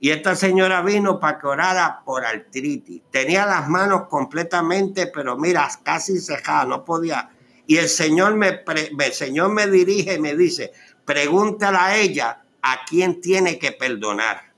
Y 0.00 0.10
esta 0.10 0.36
señora 0.36 0.82
vino 0.82 1.18
para 1.18 1.38
que 1.38 1.46
orara 1.46 2.02
por 2.04 2.26
artritis. 2.26 3.00
Tenía 3.10 3.46
las 3.46 3.70
manos 3.70 4.02
completamente, 4.10 5.06
pero 5.06 5.38
mira, 5.38 5.66
casi 5.82 6.20
cejadas, 6.20 6.68
no 6.68 6.84
podía. 6.84 7.30
Y 7.66 7.78
el 7.78 7.88
Señor 7.88 8.36
me, 8.36 8.62
el 8.68 9.12
Señor 9.14 9.48
me 9.48 9.66
dirige 9.66 10.16
y 10.16 10.20
me 10.20 10.36
dice, 10.36 10.72
pregúntale 11.06 11.78
a 11.78 11.96
ella 11.96 12.42
a 12.60 12.84
quién 12.84 13.22
tiene 13.22 13.58
que 13.58 13.72
perdonar. 13.72 14.52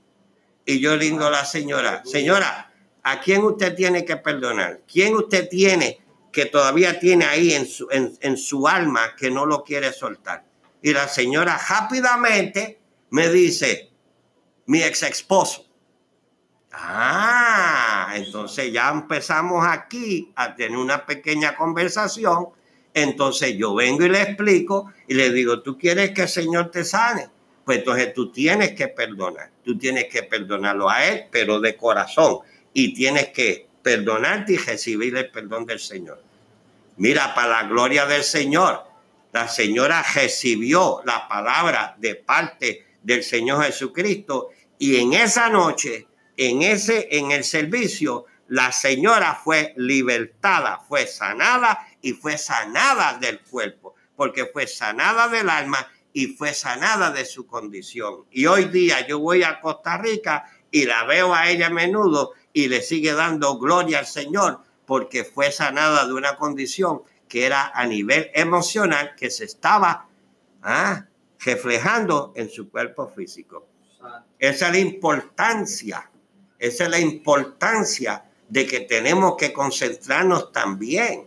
Y 0.66 0.80
yo 0.80 0.96
lindo 0.96 1.28
a 1.28 1.30
la 1.30 1.44
señora, 1.44 2.02
señora, 2.04 2.72
¿a 3.04 3.20
quién 3.20 3.44
usted 3.44 3.76
tiene 3.76 4.04
que 4.04 4.16
perdonar? 4.16 4.80
¿Quién 4.92 5.14
usted 5.14 5.48
tiene 5.48 6.00
que 6.38 6.46
todavía 6.46 7.00
tiene 7.00 7.24
ahí 7.24 7.52
en 7.52 7.66
su, 7.66 7.88
en 7.90 8.36
su 8.36 8.68
alma 8.68 9.16
que 9.16 9.28
no 9.28 9.44
lo 9.44 9.64
quiere 9.64 9.92
soltar? 9.92 10.44
Y 10.80 10.92
la 10.92 11.08
señora 11.08 11.58
rápidamente 11.68 12.78
me 13.10 13.28
dice, 13.28 13.90
mi 14.66 14.82
ex 14.84 15.02
esposo. 15.02 15.66
Ah, 16.70 18.12
entonces 18.14 18.72
ya 18.72 18.90
empezamos 18.90 19.66
aquí 19.66 20.30
a 20.36 20.54
tener 20.54 20.78
una 20.78 21.04
pequeña 21.04 21.56
conversación. 21.56 22.50
Entonces 22.94 23.56
yo 23.56 23.74
vengo 23.74 24.04
y 24.04 24.08
le 24.08 24.22
explico 24.22 24.92
y 25.08 25.14
le 25.14 25.32
digo, 25.32 25.62
¿tú 25.62 25.76
quieres 25.76 26.12
que 26.12 26.22
el 26.22 26.28
Señor 26.28 26.70
te 26.70 26.84
sane? 26.84 27.28
Pues 27.64 27.78
entonces 27.78 28.14
tú 28.14 28.30
tienes 28.30 28.74
que 28.74 28.86
perdonar. 28.86 29.50
Tú 29.64 29.76
tienes 29.76 30.04
que 30.04 30.22
perdonarlo 30.22 30.88
a 30.88 31.04
Él, 31.04 31.24
pero 31.32 31.58
de 31.58 31.76
corazón. 31.76 32.38
Y 32.72 32.94
tienes 32.94 33.30
que 33.30 33.66
perdonarte 33.82 34.52
y 34.52 34.56
recibir 34.58 35.16
el 35.16 35.30
perdón 35.30 35.66
del 35.66 35.80
Señor. 35.80 36.27
Mira, 36.98 37.32
para 37.32 37.62
la 37.62 37.68
gloria 37.68 38.06
del 38.06 38.24
Señor, 38.24 38.84
la 39.32 39.46
señora 39.46 40.04
recibió 40.14 41.00
la 41.04 41.28
palabra 41.28 41.94
de 41.96 42.16
parte 42.16 42.86
del 43.04 43.22
Señor 43.22 43.62
Jesucristo 43.64 44.50
y 44.80 44.96
en 44.96 45.12
esa 45.12 45.48
noche, 45.48 46.08
en 46.36 46.62
ese, 46.62 47.06
en 47.12 47.30
el 47.30 47.44
servicio, 47.44 48.26
la 48.48 48.72
señora 48.72 49.36
fue 49.36 49.74
libertada, 49.76 50.80
fue 50.88 51.06
sanada 51.06 51.86
y 52.02 52.14
fue 52.14 52.36
sanada 52.36 53.16
del 53.18 53.42
cuerpo, 53.42 53.94
porque 54.16 54.46
fue 54.46 54.66
sanada 54.66 55.28
del 55.28 55.50
alma 55.50 55.86
y 56.12 56.26
fue 56.26 56.52
sanada 56.52 57.12
de 57.12 57.24
su 57.24 57.46
condición. 57.46 58.24
Y 58.32 58.46
hoy 58.46 58.64
día 58.64 59.06
yo 59.06 59.20
voy 59.20 59.44
a 59.44 59.60
Costa 59.60 59.98
Rica 59.98 60.50
y 60.72 60.84
la 60.84 61.04
veo 61.04 61.32
a 61.32 61.48
ella 61.48 61.68
a 61.68 61.70
menudo 61.70 62.32
y 62.52 62.66
le 62.66 62.82
sigue 62.82 63.12
dando 63.12 63.56
gloria 63.56 64.00
al 64.00 64.06
Señor 64.06 64.62
porque 64.88 65.22
fue 65.22 65.52
sanada 65.52 66.06
de 66.06 66.14
una 66.14 66.36
condición 66.36 67.02
que 67.28 67.44
era 67.44 67.70
a 67.74 67.86
nivel 67.86 68.30
emocional 68.32 69.14
que 69.14 69.30
se 69.30 69.44
estaba 69.44 70.08
ah, 70.62 71.04
reflejando 71.40 72.32
en 72.34 72.48
su 72.48 72.70
cuerpo 72.70 73.12
físico. 73.14 73.66
Esa 74.38 74.66
es 74.68 74.72
la 74.72 74.78
importancia, 74.78 76.10
esa 76.58 76.84
es 76.84 76.90
la 76.90 76.98
importancia 76.98 78.24
de 78.48 78.66
que 78.66 78.80
tenemos 78.80 79.36
que 79.36 79.52
concentrarnos 79.52 80.52
también. 80.52 81.26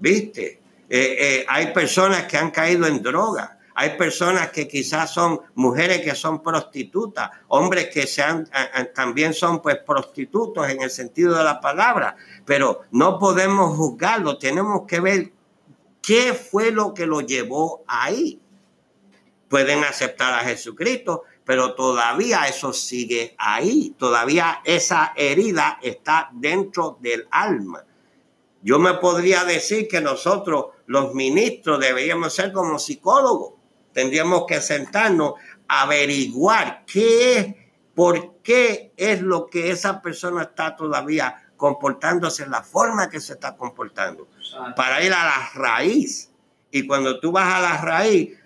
¿Viste? 0.00 0.58
Eh, 0.88 1.16
eh, 1.18 1.46
hay 1.46 1.74
personas 1.74 2.22
que 2.22 2.38
han 2.38 2.50
caído 2.50 2.86
en 2.86 3.02
droga, 3.02 3.57
hay 3.80 3.90
personas 3.90 4.50
que 4.50 4.66
quizás 4.66 5.14
son 5.14 5.40
mujeres 5.54 6.00
que 6.00 6.16
son 6.16 6.42
prostitutas, 6.42 7.30
hombres 7.46 7.90
que 7.90 8.08
sean, 8.08 8.44
también 8.92 9.32
son 9.32 9.62
pues 9.62 9.76
prostitutos 9.86 10.68
en 10.68 10.82
el 10.82 10.90
sentido 10.90 11.36
de 11.36 11.44
la 11.44 11.60
palabra, 11.60 12.16
pero 12.44 12.80
no 12.90 13.20
podemos 13.20 13.76
juzgarlo, 13.76 14.36
tenemos 14.36 14.82
que 14.84 14.98
ver 14.98 15.32
qué 16.02 16.34
fue 16.34 16.72
lo 16.72 16.92
que 16.92 17.06
lo 17.06 17.20
llevó 17.20 17.84
ahí. 17.86 18.40
Pueden 19.48 19.84
aceptar 19.84 20.34
a 20.34 20.40
Jesucristo, 20.40 21.22
pero 21.44 21.76
todavía 21.76 22.48
eso 22.48 22.72
sigue 22.72 23.36
ahí, 23.38 23.94
todavía 23.96 24.60
esa 24.64 25.12
herida 25.14 25.78
está 25.82 26.30
dentro 26.32 26.98
del 27.00 27.28
alma. 27.30 27.84
Yo 28.60 28.80
me 28.80 28.94
podría 28.94 29.44
decir 29.44 29.86
que 29.86 30.00
nosotros, 30.00 30.64
los 30.86 31.14
ministros, 31.14 31.78
deberíamos 31.78 32.34
ser 32.34 32.52
como 32.52 32.80
psicólogos. 32.80 33.57
Tendríamos 33.98 34.44
que 34.46 34.60
sentarnos 34.60 35.32
a 35.66 35.82
averiguar 35.82 36.84
qué 36.86 37.36
es, 37.36 37.54
por 37.96 38.40
qué 38.44 38.92
es 38.96 39.20
lo 39.22 39.48
que 39.48 39.72
esa 39.72 40.00
persona 40.00 40.42
está 40.42 40.76
todavía 40.76 41.50
comportándose 41.56 42.44
en 42.44 42.52
la 42.52 42.62
forma 42.62 43.10
que 43.10 43.18
se 43.18 43.32
está 43.32 43.56
comportando, 43.56 44.28
para 44.76 45.02
ir 45.02 45.12
a 45.12 45.24
la 45.24 45.50
raíz. 45.52 46.30
Y 46.70 46.86
cuando 46.86 47.18
tú 47.18 47.32
vas 47.32 47.52
a 47.52 47.60
la 47.60 47.78
raíz, 47.78 48.38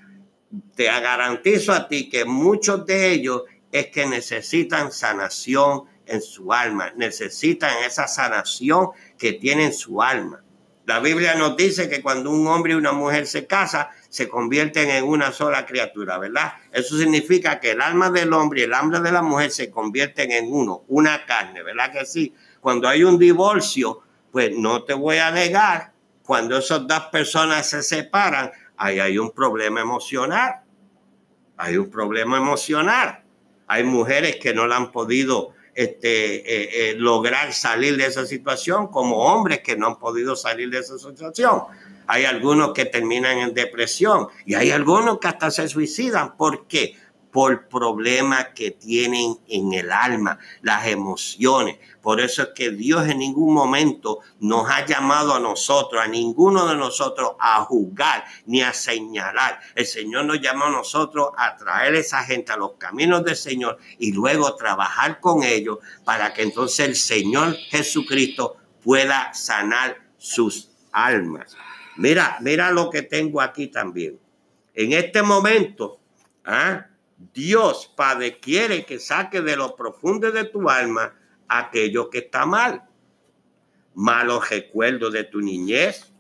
te 0.75 0.85
garantizo 0.85 1.75
a 1.75 1.87
ti 1.87 2.09
que 2.09 2.25
muchos 2.25 2.87
de 2.87 3.13
ellos 3.13 3.43
es 3.71 3.89
que 3.89 4.07
necesitan 4.07 4.91
sanación 4.91 5.83
en 6.07 6.23
su 6.23 6.51
alma, 6.51 6.95
necesitan 6.97 7.85
esa 7.85 8.09
sanación 8.09 8.89
que 9.19 9.35
tiene 9.35 9.71
su 9.73 10.01
alma. 10.01 10.43
La 10.87 10.99
Biblia 10.99 11.35
nos 11.35 11.59
dice 11.59 11.91
que 11.91 12.01
cuando 12.01 12.31
un 12.31 12.47
hombre 12.47 12.73
y 12.73 12.77
una 12.77 12.93
mujer 12.93 13.27
se 13.27 13.47
casan, 13.47 13.89
se 14.13 14.29
convierten 14.29 14.91
en 14.91 15.05
una 15.05 15.33
sola 15.33 15.65
criatura, 15.65 16.19
¿verdad? 16.19 16.53
Eso 16.71 16.99
significa 16.99 17.59
que 17.59 17.71
el 17.71 17.81
alma 17.81 18.11
del 18.11 18.31
hombre 18.35 18.61
y 18.61 18.65
el 18.65 18.75
alma 18.75 19.01
de 19.01 19.11
la 19.11 19.23
mujer 19.23 19.51
se 19.51 19.71
convierten 19.71 20.31
en 20.33 20.53
uno, 20.53 20.85
una 20.89 21.25
carne, 21.25 21.63
¿verdad 21.63 21.91
que 21.91 22.05
sí? 22.05 22.35
Cuando 22.61 22.89
hay 22.89 23.05
un 23.05 23.19
divorcio, 23.19 24.01
pues 24.31 24.51
no 24.55 24.85
te 24.85 24.93
voy 24.93 25.17
a 25.17 25.31
negar, 25.31 25.95
cuando 26.25 26.59
esas 26.59 26.87
dos 26.87 27.05
personas 27.11 27.71
se 27.71 27.83
separan, 27.83 28.53
ahí 28.77 29.01
hay 29.01 29.17
un 29.17 29.31
problema 29.31 29.81
emocional. 29.81 30.57
Hay 31.57 31.79
un 31.79 31.89
problema 31.89 32.37
emocional. 32.37 33.23
Hay 33.67 33.83
mujeres 33.85 34.37
que 34.37 34.53
no 34.53 34.67
la 34.67 34.77
han 34.77 34.93
podido 34.93 35.55
este, 35.75 36.37
eh, 36.37 36.91
eh, 36.91 36.95
lograr 36.97 37.53
salir 37.53 37.97
de 37.97 38.07
esa 38.07 38.27
situación, 38.27 38.89
como 38.89 39.17
hombres 39.25 39.61
que 39.61 39.77
no 39.77 39.87
han 39.87 39.99
podido 39.99 40.37
salir 40.37 40.71
de 40.71 40.79
esa 40.79 40.99
situación. 40.99 41.63
Hay 42.07 42.25
algunos 42.25 42.73
que 42.73 42.85
terminan 42.85 43.39
en 43.39 43.55
depresión 43.55 44.29
y 44.45 44.55
hay 44.55 44.71
algunos 44.71 45.19
que 45.19 45.29
hasta 45.29 45.51
se 45.51 45.69
suicidan. 45.69 46.37
¿Por 46.37 46.67
qué? 46.67 46.97
Por 47.33 47.67
problemas 47.67 48.49
que 48.55 48.71
tienen 48.71 49.39
en 49.49 49.73
el 49.73 49.91
alma, 49.91 50.39
las 50.61 50.87
emociones. 50.87 51.79
Por 52.03 52.21
eso 52.21 52.43
es 52.43 52.49
que 52.55 52.71
Dios 52.71 53.09
en 53.09 53.19
ningún 53.19 53.55
momento 53.55 54.21
nos 54.39 54.69
ha 54.71 54.85
llamado 54.85 55.35
a 55.35 55.41
nosotros, 55.41 56.03
a 56.03 56.09
ninguno 56.09 56.69
de 56.69 56.77
nosotros, 56.77 57.33
a 57.41 57.65
juzgar 57.65 58.25
ni 58.45 58.61
a 58.61 58.75
señalar. 58.75 59.61
El 59.75 59.87
Señor 59.87 60.27
nos 60.27 60.41
llama 60.41 60.67
a 60.67 60.71
nosotros 60.71 61.31
a 61.39 61.57
traer 61.57 61.95
a 61.95 61.99
esa 61.99 62.23
gente 62.23 62.53
a 62.53 62.57
los 62.59 62.73
caminos 62.73 63.25
del 63.25 63.37
Señor 63.37 63.79
y 63.99 64.13
luego 64.13 64.55
trabajar 64.55 65.19
con 65.19 65.43
ellos 65.43 65.79
para 66.05 66.35
que 66.35 66.43
entonces 66.43 66.87
el 66.87 66.97
Señor 66.97 67.57
Jesucristo 67.71 68.57
pueda 68.85 69.33
sanar 69.33 69.97
sus 70.19 70.71
almas. 70.93 71.57
Mira, 71.97 72.37
mira 72.41 72.71
lo 72.71 72.91
que 72.91 73.03
tengo 73.03 73.41
aquí 73.41 73.69
también. 73.69 74.21
En 74.75 74.93
este 74.93 75.23
momento, 75.23 75.99
¿ah? 76.45 76.87
Dios, 77.33 77.93
Padre, 77.95 78.39
quiere 78.39 78.85
que 78.85 78.99
saque 78.99 79.43
de 79.43 79.57
lo 79.57 79.77
profundo 79.77 80.33
de 80.33 80.45
tu 80.45 80.69
alma 80.69 81.15
aquello 81.49 82.11
que 82.11 82.19
está 82.19 82.45
mal. 82.47 82.89
Malos 83.95 84.51
recuerdos 84.51 85.13
de 85.13 85.25
tu 85.25 85.41
niñez. 85.41 86.13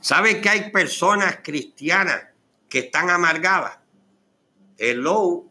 ¿Sabes 0.00 0.36
que 0.36 0.48
hay 0.48 0.70
personas 0.70 1.40
cristianas 1.42 2.28
que 2.68 2.78
están 2.80 3.08
amargadas? 3.10 3.78
Hello. 4.78 5.44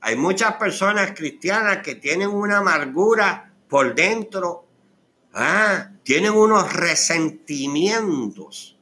Hay 0.00 0.16
muchas 0.16 0.54
personas 0.54 1.12
cristianas 1.12 1.78
que 1.78 1.94
tienen 1.94 2.28
una 2.28 2.58
amargura 2.58 3.54
por 3.68 3.94
dentro. 3.94 4.66
Ah, 5.32 5.92
tienen 6.02 6.32
unos 6.32 6.72
resentimientos. 6.72 8.76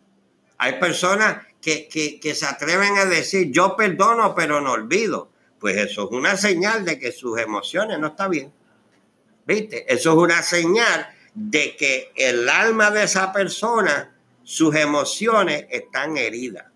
Hay 0.57 0.81
personas 0.81 1.47
que, 1.61 2.33
se 2.35 2.47
atreven 2.47 2.97
a 2.97 3.05
decir 3.05 3.51
yo 3.51 3.77
perdono 3.77 4.35
pero 4.35 4.61
no 4.61 4.73
olvido, 4.73 5.31
pues 5.59 5.77
eso 5.77 6.05
es 6.05 6.11
una 6.11 6.37
señal 6.37 6.85
de 6.85 6.99
que 6.99 7.13
sus 7.13 7.39
emociones 7.39 7.99
no 7.99 8.09
están 8.09 8.31
bien. 8.31 8.53
¿Viste? 9.47 9.93
Eso 9.93 10.13
es 10.13 10.17
una 10.17 10.43
señal 10.43 11.09
de 11.35 11.77
que 11.77 12.13
el 12.17 12.49
alma 12.49 12.91
de 12.91 13.05
esa 13.05 13.33
persona, 13.33 14.17
sus 14.43 14.75
emociones 14.75 15.67
están 15.71 16.17
heridas. 16.17 16.67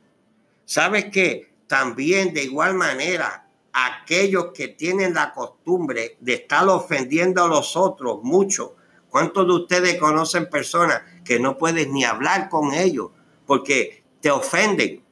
¿Sabes 0.64 1.06
qué? 1.06 1.52
También 1.66 2.32
de 2.32 2.44
igual 2.44 2.74
manera, 2.74 3.48
aquellos 3.72 4.52
que 4.54 4.68
tienen 4.68 5.14
la 5.14 5.32
costumbre 5.32 6.16
de 6.20 6.34
estar 6.34 6.68
ofendiendo 6.68 7.44
a 7.44 7.48
los 7.48 7.76
otros 7.76 8.20
mucho. 8.22 8.76
¿Cuántos 9.08 9.46
de 9.46 9.52
ustedes 9.52 9.98
conocen 9.98 10.48
personas 10.48 11.02
que 11.24 11.38
no 11.40 11.58
puedes 11.58 11.88
ni 11.88 12.04
hablar 12.04 12.48
con 12.48 12.72
ellos? 12.72 13.10
Porque 13.46 14.03
te 14.24 14.30
ofenden, 14.30 15.04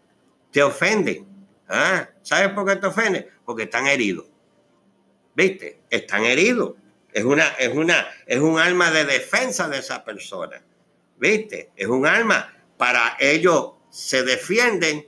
te 0.51 0.62
ofenden. 0.62 1.27
¿Ah? 1.68 2.09
¿Sabes 2.22 2.48
por 2.55 2.66
qué 2.66 2.77
te 2.77 2.87
ofenden? 2.87 3.27
Porque 3.44 3.64
están 3.64 3.87
heridos. 3.87 4.25
¿Viste? 5.35 5.83
Están 5.90 6.25
heridos. 6.25 6.77
Es 7.12 7.22
una, 7.22 7.48
es 7.59 7.77
una, 7.77 8.09
es 8.25 8.38
un 8.38 8.59
alma 8.59 8.90
de 8.90 9.05
defensa 9.05 9.68
de 9.68 9.81
esa 9.81 10.03
persona. 10.03 10.64
¿Viste? 11.18 11.72
Es 11.77 11.88
un 11.88 12.07
alma 12.07 12.55
para 12.79 13.18
ellos 13.20 13.72
se 13.90 14.22
defienden 14.22 15.07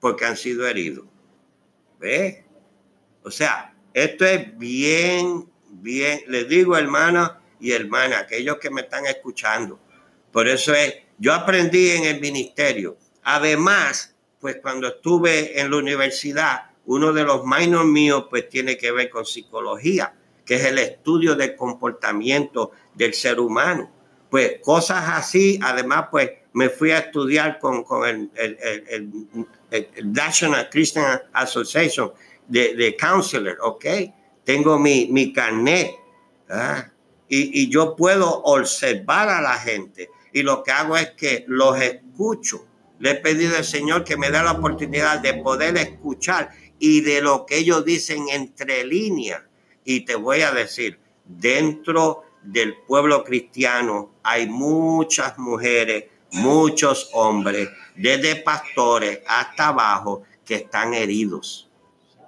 porque 0.00 0.26
han 0.26 0.36
sido 0.36 0.68
heridos. 0.68 1.06
¿Ves? 1.98 2.44
O 3.22 3.30
sea, 3.30 3.74
Esto 3.94 4.26
es 4.26 4.58
bien, 4.58 5.50
bien, 5.70 6.20
les 6.26 6.46
digo 6.46 6.76
hermano 6.76 7.38
y 7.58 7.72
hermana, 7.72 8.18
aquellos 8.18 8.58
que 8.58 8.68
me 8.68 8.82
están 8.82 9.06
escuchando. 9.06 9.80
Por 10.30 10.46
eso 10.46 10.74
es, 10.74 10.94
yo 11.16 11.32
aprendí 11.32 11.88
en 11.92 12.04
el 12.04 12.20
ministerio. 12.20 12.98
Además, 13.32 14.16
pues 14.40 14.56
cuando 14.60 14.88
estuve 14.88 15.60
en 15.60 15.70
la 15.70 15.76
universidad, 15.76 16.70
uno 16.86 17.12
de 17.12 17.22
los 17.22 17.44
minors 17.44 17.86
míos 17.86 18.26
pues 18.28 18.48
tiene 18.48 18.76
que 18.76 18.90
ver 18.90 19.08
con 19.08 19.24
psicología, 19.24 20.12
que 20.44 20.56
es 20.56 20.64
el 20.64 20.78
estudio 20.78 21.36
del 21.36 21.54
comportamiento 21.54 22.72
del 22.92 23.14
ser 23.14 23.38
humano. 23.38 23.88
Pues 24.28 24.58
cosas 24.60 25.04
así, 25.10 25.60
además 25.62 26.06
pues 26.10 26.28
me 26.54 26.70
fui 26.70 26.90
a 26.90 26.98
estudiar 26.98 27.60
con, 27.60 27.84
con 27.84 28.30
el, 28.34 29.10
National 30.02 30.68
Christian 30.68 31.22
Association 31.32 32.10
de, 32.48 32.74
de 32.74 32.96
¿ok? 33.62 33.84
Tengo 34.42 34.76
mi, 34.76 35.06
mi 35.08 35.32
carnet 35.32 35.92
¿ah? 36.48 36.90
y, 37.28 37.62
y 37.62 37.70
yo 37.70 37.94
puedo 37.94 38.42
observar 38.42 39.28
a 39.28 39.40
la 39.40 39.54
gente 39.54 40.10
y 40.32 40.42
lo 40.42 40.64
que 40.64 40.72
hago 40.72 40.96
es 40.96 41.10
que 41.10 41.44
los 41.46 41.80
escucho. 41.80 42.66
Le 43.00 43.12
he 43.12 43.14
pedido 43.14 43.56
al 43.56 43.64
Señor 43.64 44.04
que 44.04 44.16
me 44.18 44.30
dé 44.30 44.42
la 44.42 44.52
oportunidad 44.52 45.20
de 45.20 45.34
poder 45.34 45.76
escuchar 45.78 46.50
y 46.78 47.00
de 47.00 47.22
lo 47.22 47.46
que 47.46 47.56
ellos 47.56 47.84
dicen 47.84 48.28
entre 48.30 48.84
líneas. 48.84 49.42
Y 49.84 50.04
te 50.04 50.14
voy 50.14 50.42
a 50.42 50.52
decir, 50.52 51.00
dentro 51.24 52.24
del 52.42 52.76
pueblo 52.86 53.24
cristiano 53.24 54.12
hay 54.22 54.48
muchas 54.48 55.38
mujeres, 55.38 56.04
muchos 56.32 57.08
hombres, 57.14 57.70
desde 57.96 58.36
pastores 58.36 59.20
hasta 59.26 59.68
abajo, 59.68 60.24
que 60.44 60.56
están 60.56 60.92
heridos. 60.92 61.70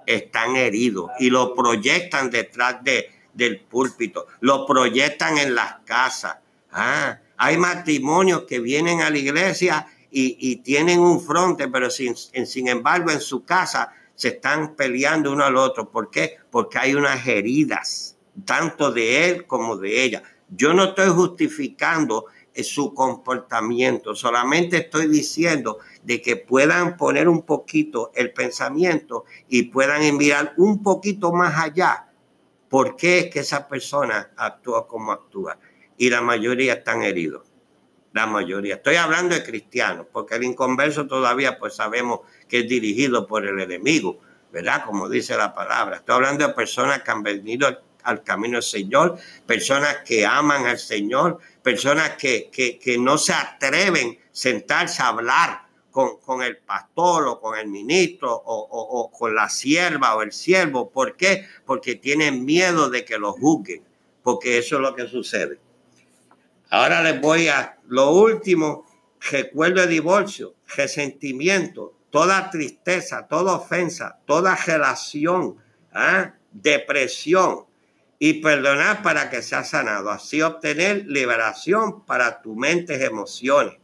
Están 0.07 0.55
heridos 0.55 1.11
y 1.19 1.29
lo 1.29 1.53
proyectan 1.53 2.31
detrás 2.31 2.83
de, 2.83 3.09
del 3.33 3.59
púlpito, 3.59 4.27
lo 4.39 4.65
proyectan 4.65 5.37
en 5.37 5.53
las 5.53 5.75
casas. 5.85 6.37
Ah, 6.71 7.19
hay 7.37 7.57
matrimonios 7.57 8.43
que 8.43 8.59
vienen 8.59 9.01
a 9.01 9.09
la 9.09 9.17
iglesia 9.17 9.87
y, 10.15 10.57
tienen 10.57 10.99
un 10.99 11.19
fronte, 11.19 11.67
pero 11.67 11.89
sin, 11.89 12.67
embargo 12.67 13.09
en 13.09 13.19
su 13.19 13.43
casa 13.43 13.91
se 14.13 14.29
están 14.29 14.75
peleando 14.75 15.31
uno 15.31 15.43
al 15.43 15.57
otro. 15.57 15.89
¿Por 15.89 16.11
qué? 16.11 16.37
Porque 16.51 16.77
hay 16.77 16.93
unas 16.93 17.25
heridas, 17.25 18.15
tanto 18.45 18.91
de 18.91 19.29
él 19.29 19.47
como 19.47 19.75
de 19.75 20.03
ella. 20.03 20.23
Yo 20.49 20.73
no 20.73 20.83
estoy 20.85 21.09
justificando 21.09 22.25
su 22.61 22.93
comportamiento, 22.93 24.13
solamente 24.13 24.77
estoy 24.77 25.07
diciendo 25.07 25.79
de 26.03 26.21
que 26.21 26.35
puedan 26.35 26.95
poner 26.97 27.27
un 27.27 27.41
poquito 27.41 28.11
el 28.13 28.31
pensamiento 28.31 29.25
y 29.49 29.63
puedan 29.63 30.03
enviar 30.03 30.53
un 30.57 30.83
poquito 30.83 31.33
más 31.33 31.57
allá. 31.57 32.11
¿Por 32.69 32.95
qué 32.95 33.19
es 33.19 33.29
que 33.31 33.39
esa 33.39 33.67
persona 33.67 34.31
actúa 34.37 34.87
como 34.87 35.11
actúa? 35.11 35.57
Y 35.97 36.11
la 36.11 36.21
mayoría 36.21 36.73
están 36.73 37.01
heridos 37.01 37.52
la 38.13 38.27
mayoría. 38.27 38.75
Estoy 38.75 38.95
hablando 38.95 39.35
de 39.35 39.43
cristianos, 39.43 40.05
porque 40.11 40.35
el 40.35 40.43
inconverso 40.43 41.07
todavía 41.07 41.57
pues 41.57 41.75
sabemos 41.75 42.21
que 42.47 42.59
es 42.59 42.69
dirigido 42.69 43.27
por 43.27 43.45
el 43.45 43.59
enemigo, 43.59 44.19
¿verdad? 44.51 44.85
Como 44.85 45.09
dice 45.09 45.35
la 45.35 45.53
palabra. 45.53 45.97
Estoy 45.97 46.15
hablando 46.15 46.47
de 46.47 46.53
personas 46.53 47.01
que 47.01 47.11
han 47.11 47.23
venido 47.23 47.67
al, 48.03 48.23
camino 48.23 48.57
del 48.57 48.63
Señor, 48.63 49.17
personas 49.47 49.97
que 50.05 50.25
aman 50.25 50.67
al 50.67 50.77
Señor, 50.77 51.39
personas 51.63 52.11
que, 52.11 52.49
que, 52.51 52.97
no 52.99 53.17
se 53.17 53.33
atreven 53.33 54.19
a 54.21 54.29
sentarse 54.31 55.01
a 55.01 55.07
hablar 55.07 55.63
con, 55.89 56.17
con, 56.19 56.43
el 56.43 56.57
pastor 56.57 57.27
o 57.27 57.39
con 57.39 57.57
el 57.57 57.67
ministro 57.67 58.31
o, 58.31 58.67
o, 58.69 59.11
con 59.11 59.33
la 59.33 59.49
sierva 59.49 60.15
o 60.15 60.21
el 60.21 60.31
siervo. 60.31 60.91
¿Por 60.91 61.15
qué? 61.15 61.47
Porque 61.65 61.95
tienen 61.95 62.45
miedo 62.45 62.91
de 62.91 63.05
que 63.05 63.17
lo 63.17 63.33
juzguen, 63.33 63.83
porque 64.21 64.59
eso 64.59 64.75
es 64.75 64.81
lo 64.81 64.93
que 64.95 65.07
sucede. 65.07 65.57
Ahora 66.73 67.03
les 67.03 67.21
voy 67.21 67.49
a 67.49 67.77
lo 67.87 68.09
último, 68.13 68.87
recuerdo 69.29 69.81
de 69.81 69.85
divorcio, 69.85 70.55
resentimiento, 70.75 71.99
toda 72.09 72.49
tristeza, 72.49 73.27
toda 73.27 73.53
ofensa, 73.53 74.17
toda 74.25 74.55
relación, 74.55 75.57
¿ah? 75.93 76.33
depresión 76.51 77.67
y 78.17 78.41
perdonar 78.41 79.03
para 79.03 79.29
que 79.29 79.43
sea 79.43 79.63
sanado. 79.63 80.09
Así 80.09 80.41
obtener 80.41 81.05
liberación 81.05 82.03
para 82.05 82.41
tu 82.41 82.55
mente 82.55 83.05
emociones 83.05 83.75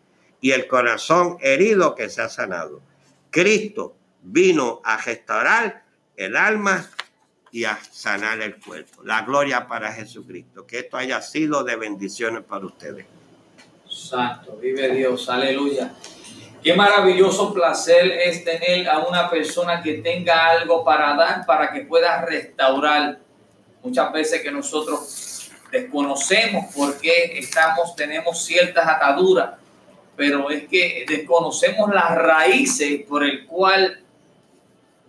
y 0.42 0.50
el 0.50 0.66
corazón 0.66 1.38
herido 1.42 1.94
que 1.94 2.10
sea 2.10 2.28
sanado. 2.28 2.82
Cristo 3.30 3.96
vino 4.24 4.82
a 4.84 4.98
restaurar 4.98 5.84
el 6.16 6.36
alma 6.36 6.90
y 7.52 7.66
a 7.66 7.80
sanar 7.92 8.42
el 8.42 8.60
cuerpo. 8.60 9.04
La 9.04 9.22
gloria 9.22 9.68
para 9.68 9.92
Jesucristo. 9.92 10.66
Que 10.66 10.80
esto 10.80 10.98
haya 10.98 11.22
sido 11.22 11.64
de 11.64 11.76
bendiciones 11.76 12.44
para 12.44 12.66
ustedes. 12.66 13.06
Santo, 13.88 14.58
vive 14.58 14.90
Dios, 14.94 15.30
aleluya. 15.30 15.94
Qué 16.62 16.74
maravilloso 16.74 17.54
placer 17.54 18.12
es 18.12 18.44
tener 18.44 18.88
a 18.90 19.00
una 19.00 19.30
persona 19.30 19.82
que 19.82 19.96
tenga 19.96 20.48
algo 20.48 20.84
para 20.84 21.16
dar, 21.16 21.46
para 21.46 21.72
que 21.72 21.82
pueda 21.82 22.22
restaurar. 22.26 23.20
Muchas 23.82 24.12
veces 24.12 24.42
que 24.42 24.52
nosotros 24.52 25.50
desconocemos 25.72 26.74
por 26.74 27.00
qué 27.00 27.40
estamos, 27.40 27.96
tenemos 27.96 28.44
ciertas 28.44 28.86
ataduras, 28.86 29.52
pero 30.18 30.50
es 30.50 30.68
que 30.68 31.06
desconocemos 31.08 31.94
las 31.94 32.14
raíces 32.16 33.04
por 33.08 33.24
el 33.24 33.46
cual 33.46 34.04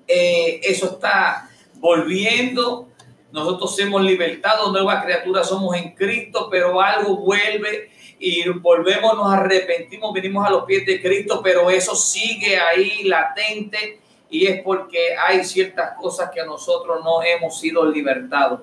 eh, 0.06 0.60
eso 0.62 0.92
está 0.92 1.49
volviendo. 1.80 2.88
Nosotros 3.32 3.76
somos 3.76 4.02
libertados, 4.02 4.72
nuevas 4.72 5.04
criaturas 5.04 5.48
somos 5.48 5.76
en 5.76 5.94
Cristo, 5.94 6.48
pero 6.50 6.80
algo 6.80 7.16
vuelve 7.16 7.90
y 8.18 8.48
volvemos, 8.48 9.16
nos 9.16 9.32
arrepentimos, 9.32 10.12
venimos 10.12 10.46
a 10.46 10.50
los 10.50 10.64
pies 10.64 10.84
de 10.84 11.00
Cristo, 11.00 11.40
pero 11.42 11.70
eso 11.70 11.94
sigue 11.94 12.58
ahí 12.58 13.04
latente 13.04 14.00
y 14.28 14.46
es 14.46 14.62
porque 14.62 15.16
hay 15.16 15.44
ciertas 15.44 15.96
cosas 15.96 16.30
que 16.30 16.44
nosotros 16.44 17.02
no 17.02 17.22
hemos 17.22 17.58
sido 17.58 17.90
libertados. 17.90 18.60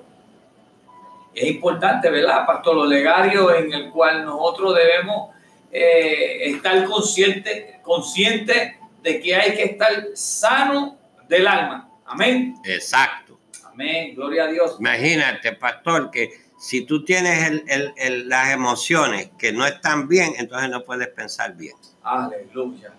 Es 1.34 1.50
importante, 1.50 2.10
¿verdad, 2.10 2.46
Pastor 2.46 2.78
Olegario, 2.78 3.54
en 3.54 3.72
el 3.72 3.90
cual 3.90 4.24
nosotros 4.24 4.74
debemos 4.74 5.30
eh, 5.70 6.50
estar 6.50 6.84
consciente, 6.84 7.80
consciente 7.82 8.78
de 9.02 9.20
que 9.20 9.34
hay 9.34 9.54
que 9.54 9.64
estar 9.64 10.04
sano 10.14 10.96
del 11.28 11.46
alma. 11.46 11.87
Amén. 12.08 12.56
Exacto. 12.64 13.38
Amén. 13.64 14.14
Gloria 14.14 14.44
a 14.44 14.46
Dios. 14.48 14.76
Imagínate, 14.80 15.52
pastor, 15.52 16.10
que 16.10 16.30
si 16.58 16.84
tú 16.84 17.04
tienes 17.04 17.62
las 18.26 18.50
emociones 18.50 19.30
que 19.38 19.52
no 19.52 19.64
están 19.66 20.08
bien, 20.08 20.34
entonces 20.38 20.68
no 20.70 20.84
puedes 20.84 21.08
pensar 21.08 21.54
bien. 21.54 21.76
Aleluya. 22.02 22.92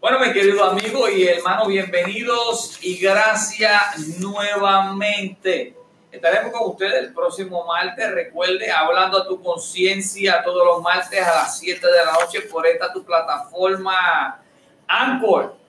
Bueno, 0.00 0.18
mi 0.18 0.32
querido 0.32 0.64
amigo 0.64 1.08
y 1.08 1.28
hermano, 1.28 1.66
bienvenidos 1.66 2.78
y 2.82 2.96
gracias 2.96 4.18
nuevamente. 4.18 5.76
Estaremos 6.10 6.52
con 6.52 6.70
ustedes 6.70 7.04
el 7.04 7.14
próximo 7.14 7.64
martes. 7.66 8.10
Recuerde, 8.10 8.70
hablando 8.70 9.22
a 9.22 9.28
tu 9.28 9.40
conciencia 9.42 10.42
todos 10.42 10.66
los 10.66 10.82
martes 10.82 11.22
a 11.22 11.34
las 11.34 11.58
7 11.58 11.86
de 11.86 12.04
la 12.04 12.12
noche 12.12 12.40
por 12.42 12.66
esta 12.66 12.92
tu 12.92 13.04
plataforma 13.04 14.42
Anchor.fm. 14.88 15.62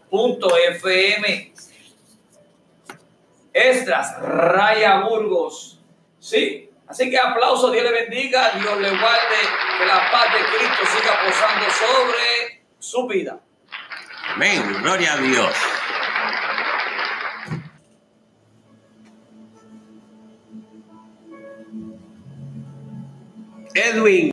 Estras, 3.53 4.19
Raya 4.19 5.01
Burgos. 5.01 5.79
Sí, 6.19 6.69
así 6.87 7.09
que 7.09 7.17
aplauso, 7.17 7.69
Dios 7.71 7.83
le 7.83 7.91
bendiga, 7.91 8.51
Dios 8.51 8.79
le 8.79 8.89
guarde, 8.89 9.37
que 9.77 9.85
la 9.85 10.11
paz 10.11 10.33
de 10.33 10.39
Cristo 10.39 10.83
siga 10.97 11.19
posando 11.25 11.69
sobre 11.69 12.63
su 12.79 13.07
vida. 13.07 13.39
Amén, 14.33 14.77
gloria 14.81 15.13
a 15.13 15.17
Dios. 15.17 15.53
Edwin. 23.75 24.31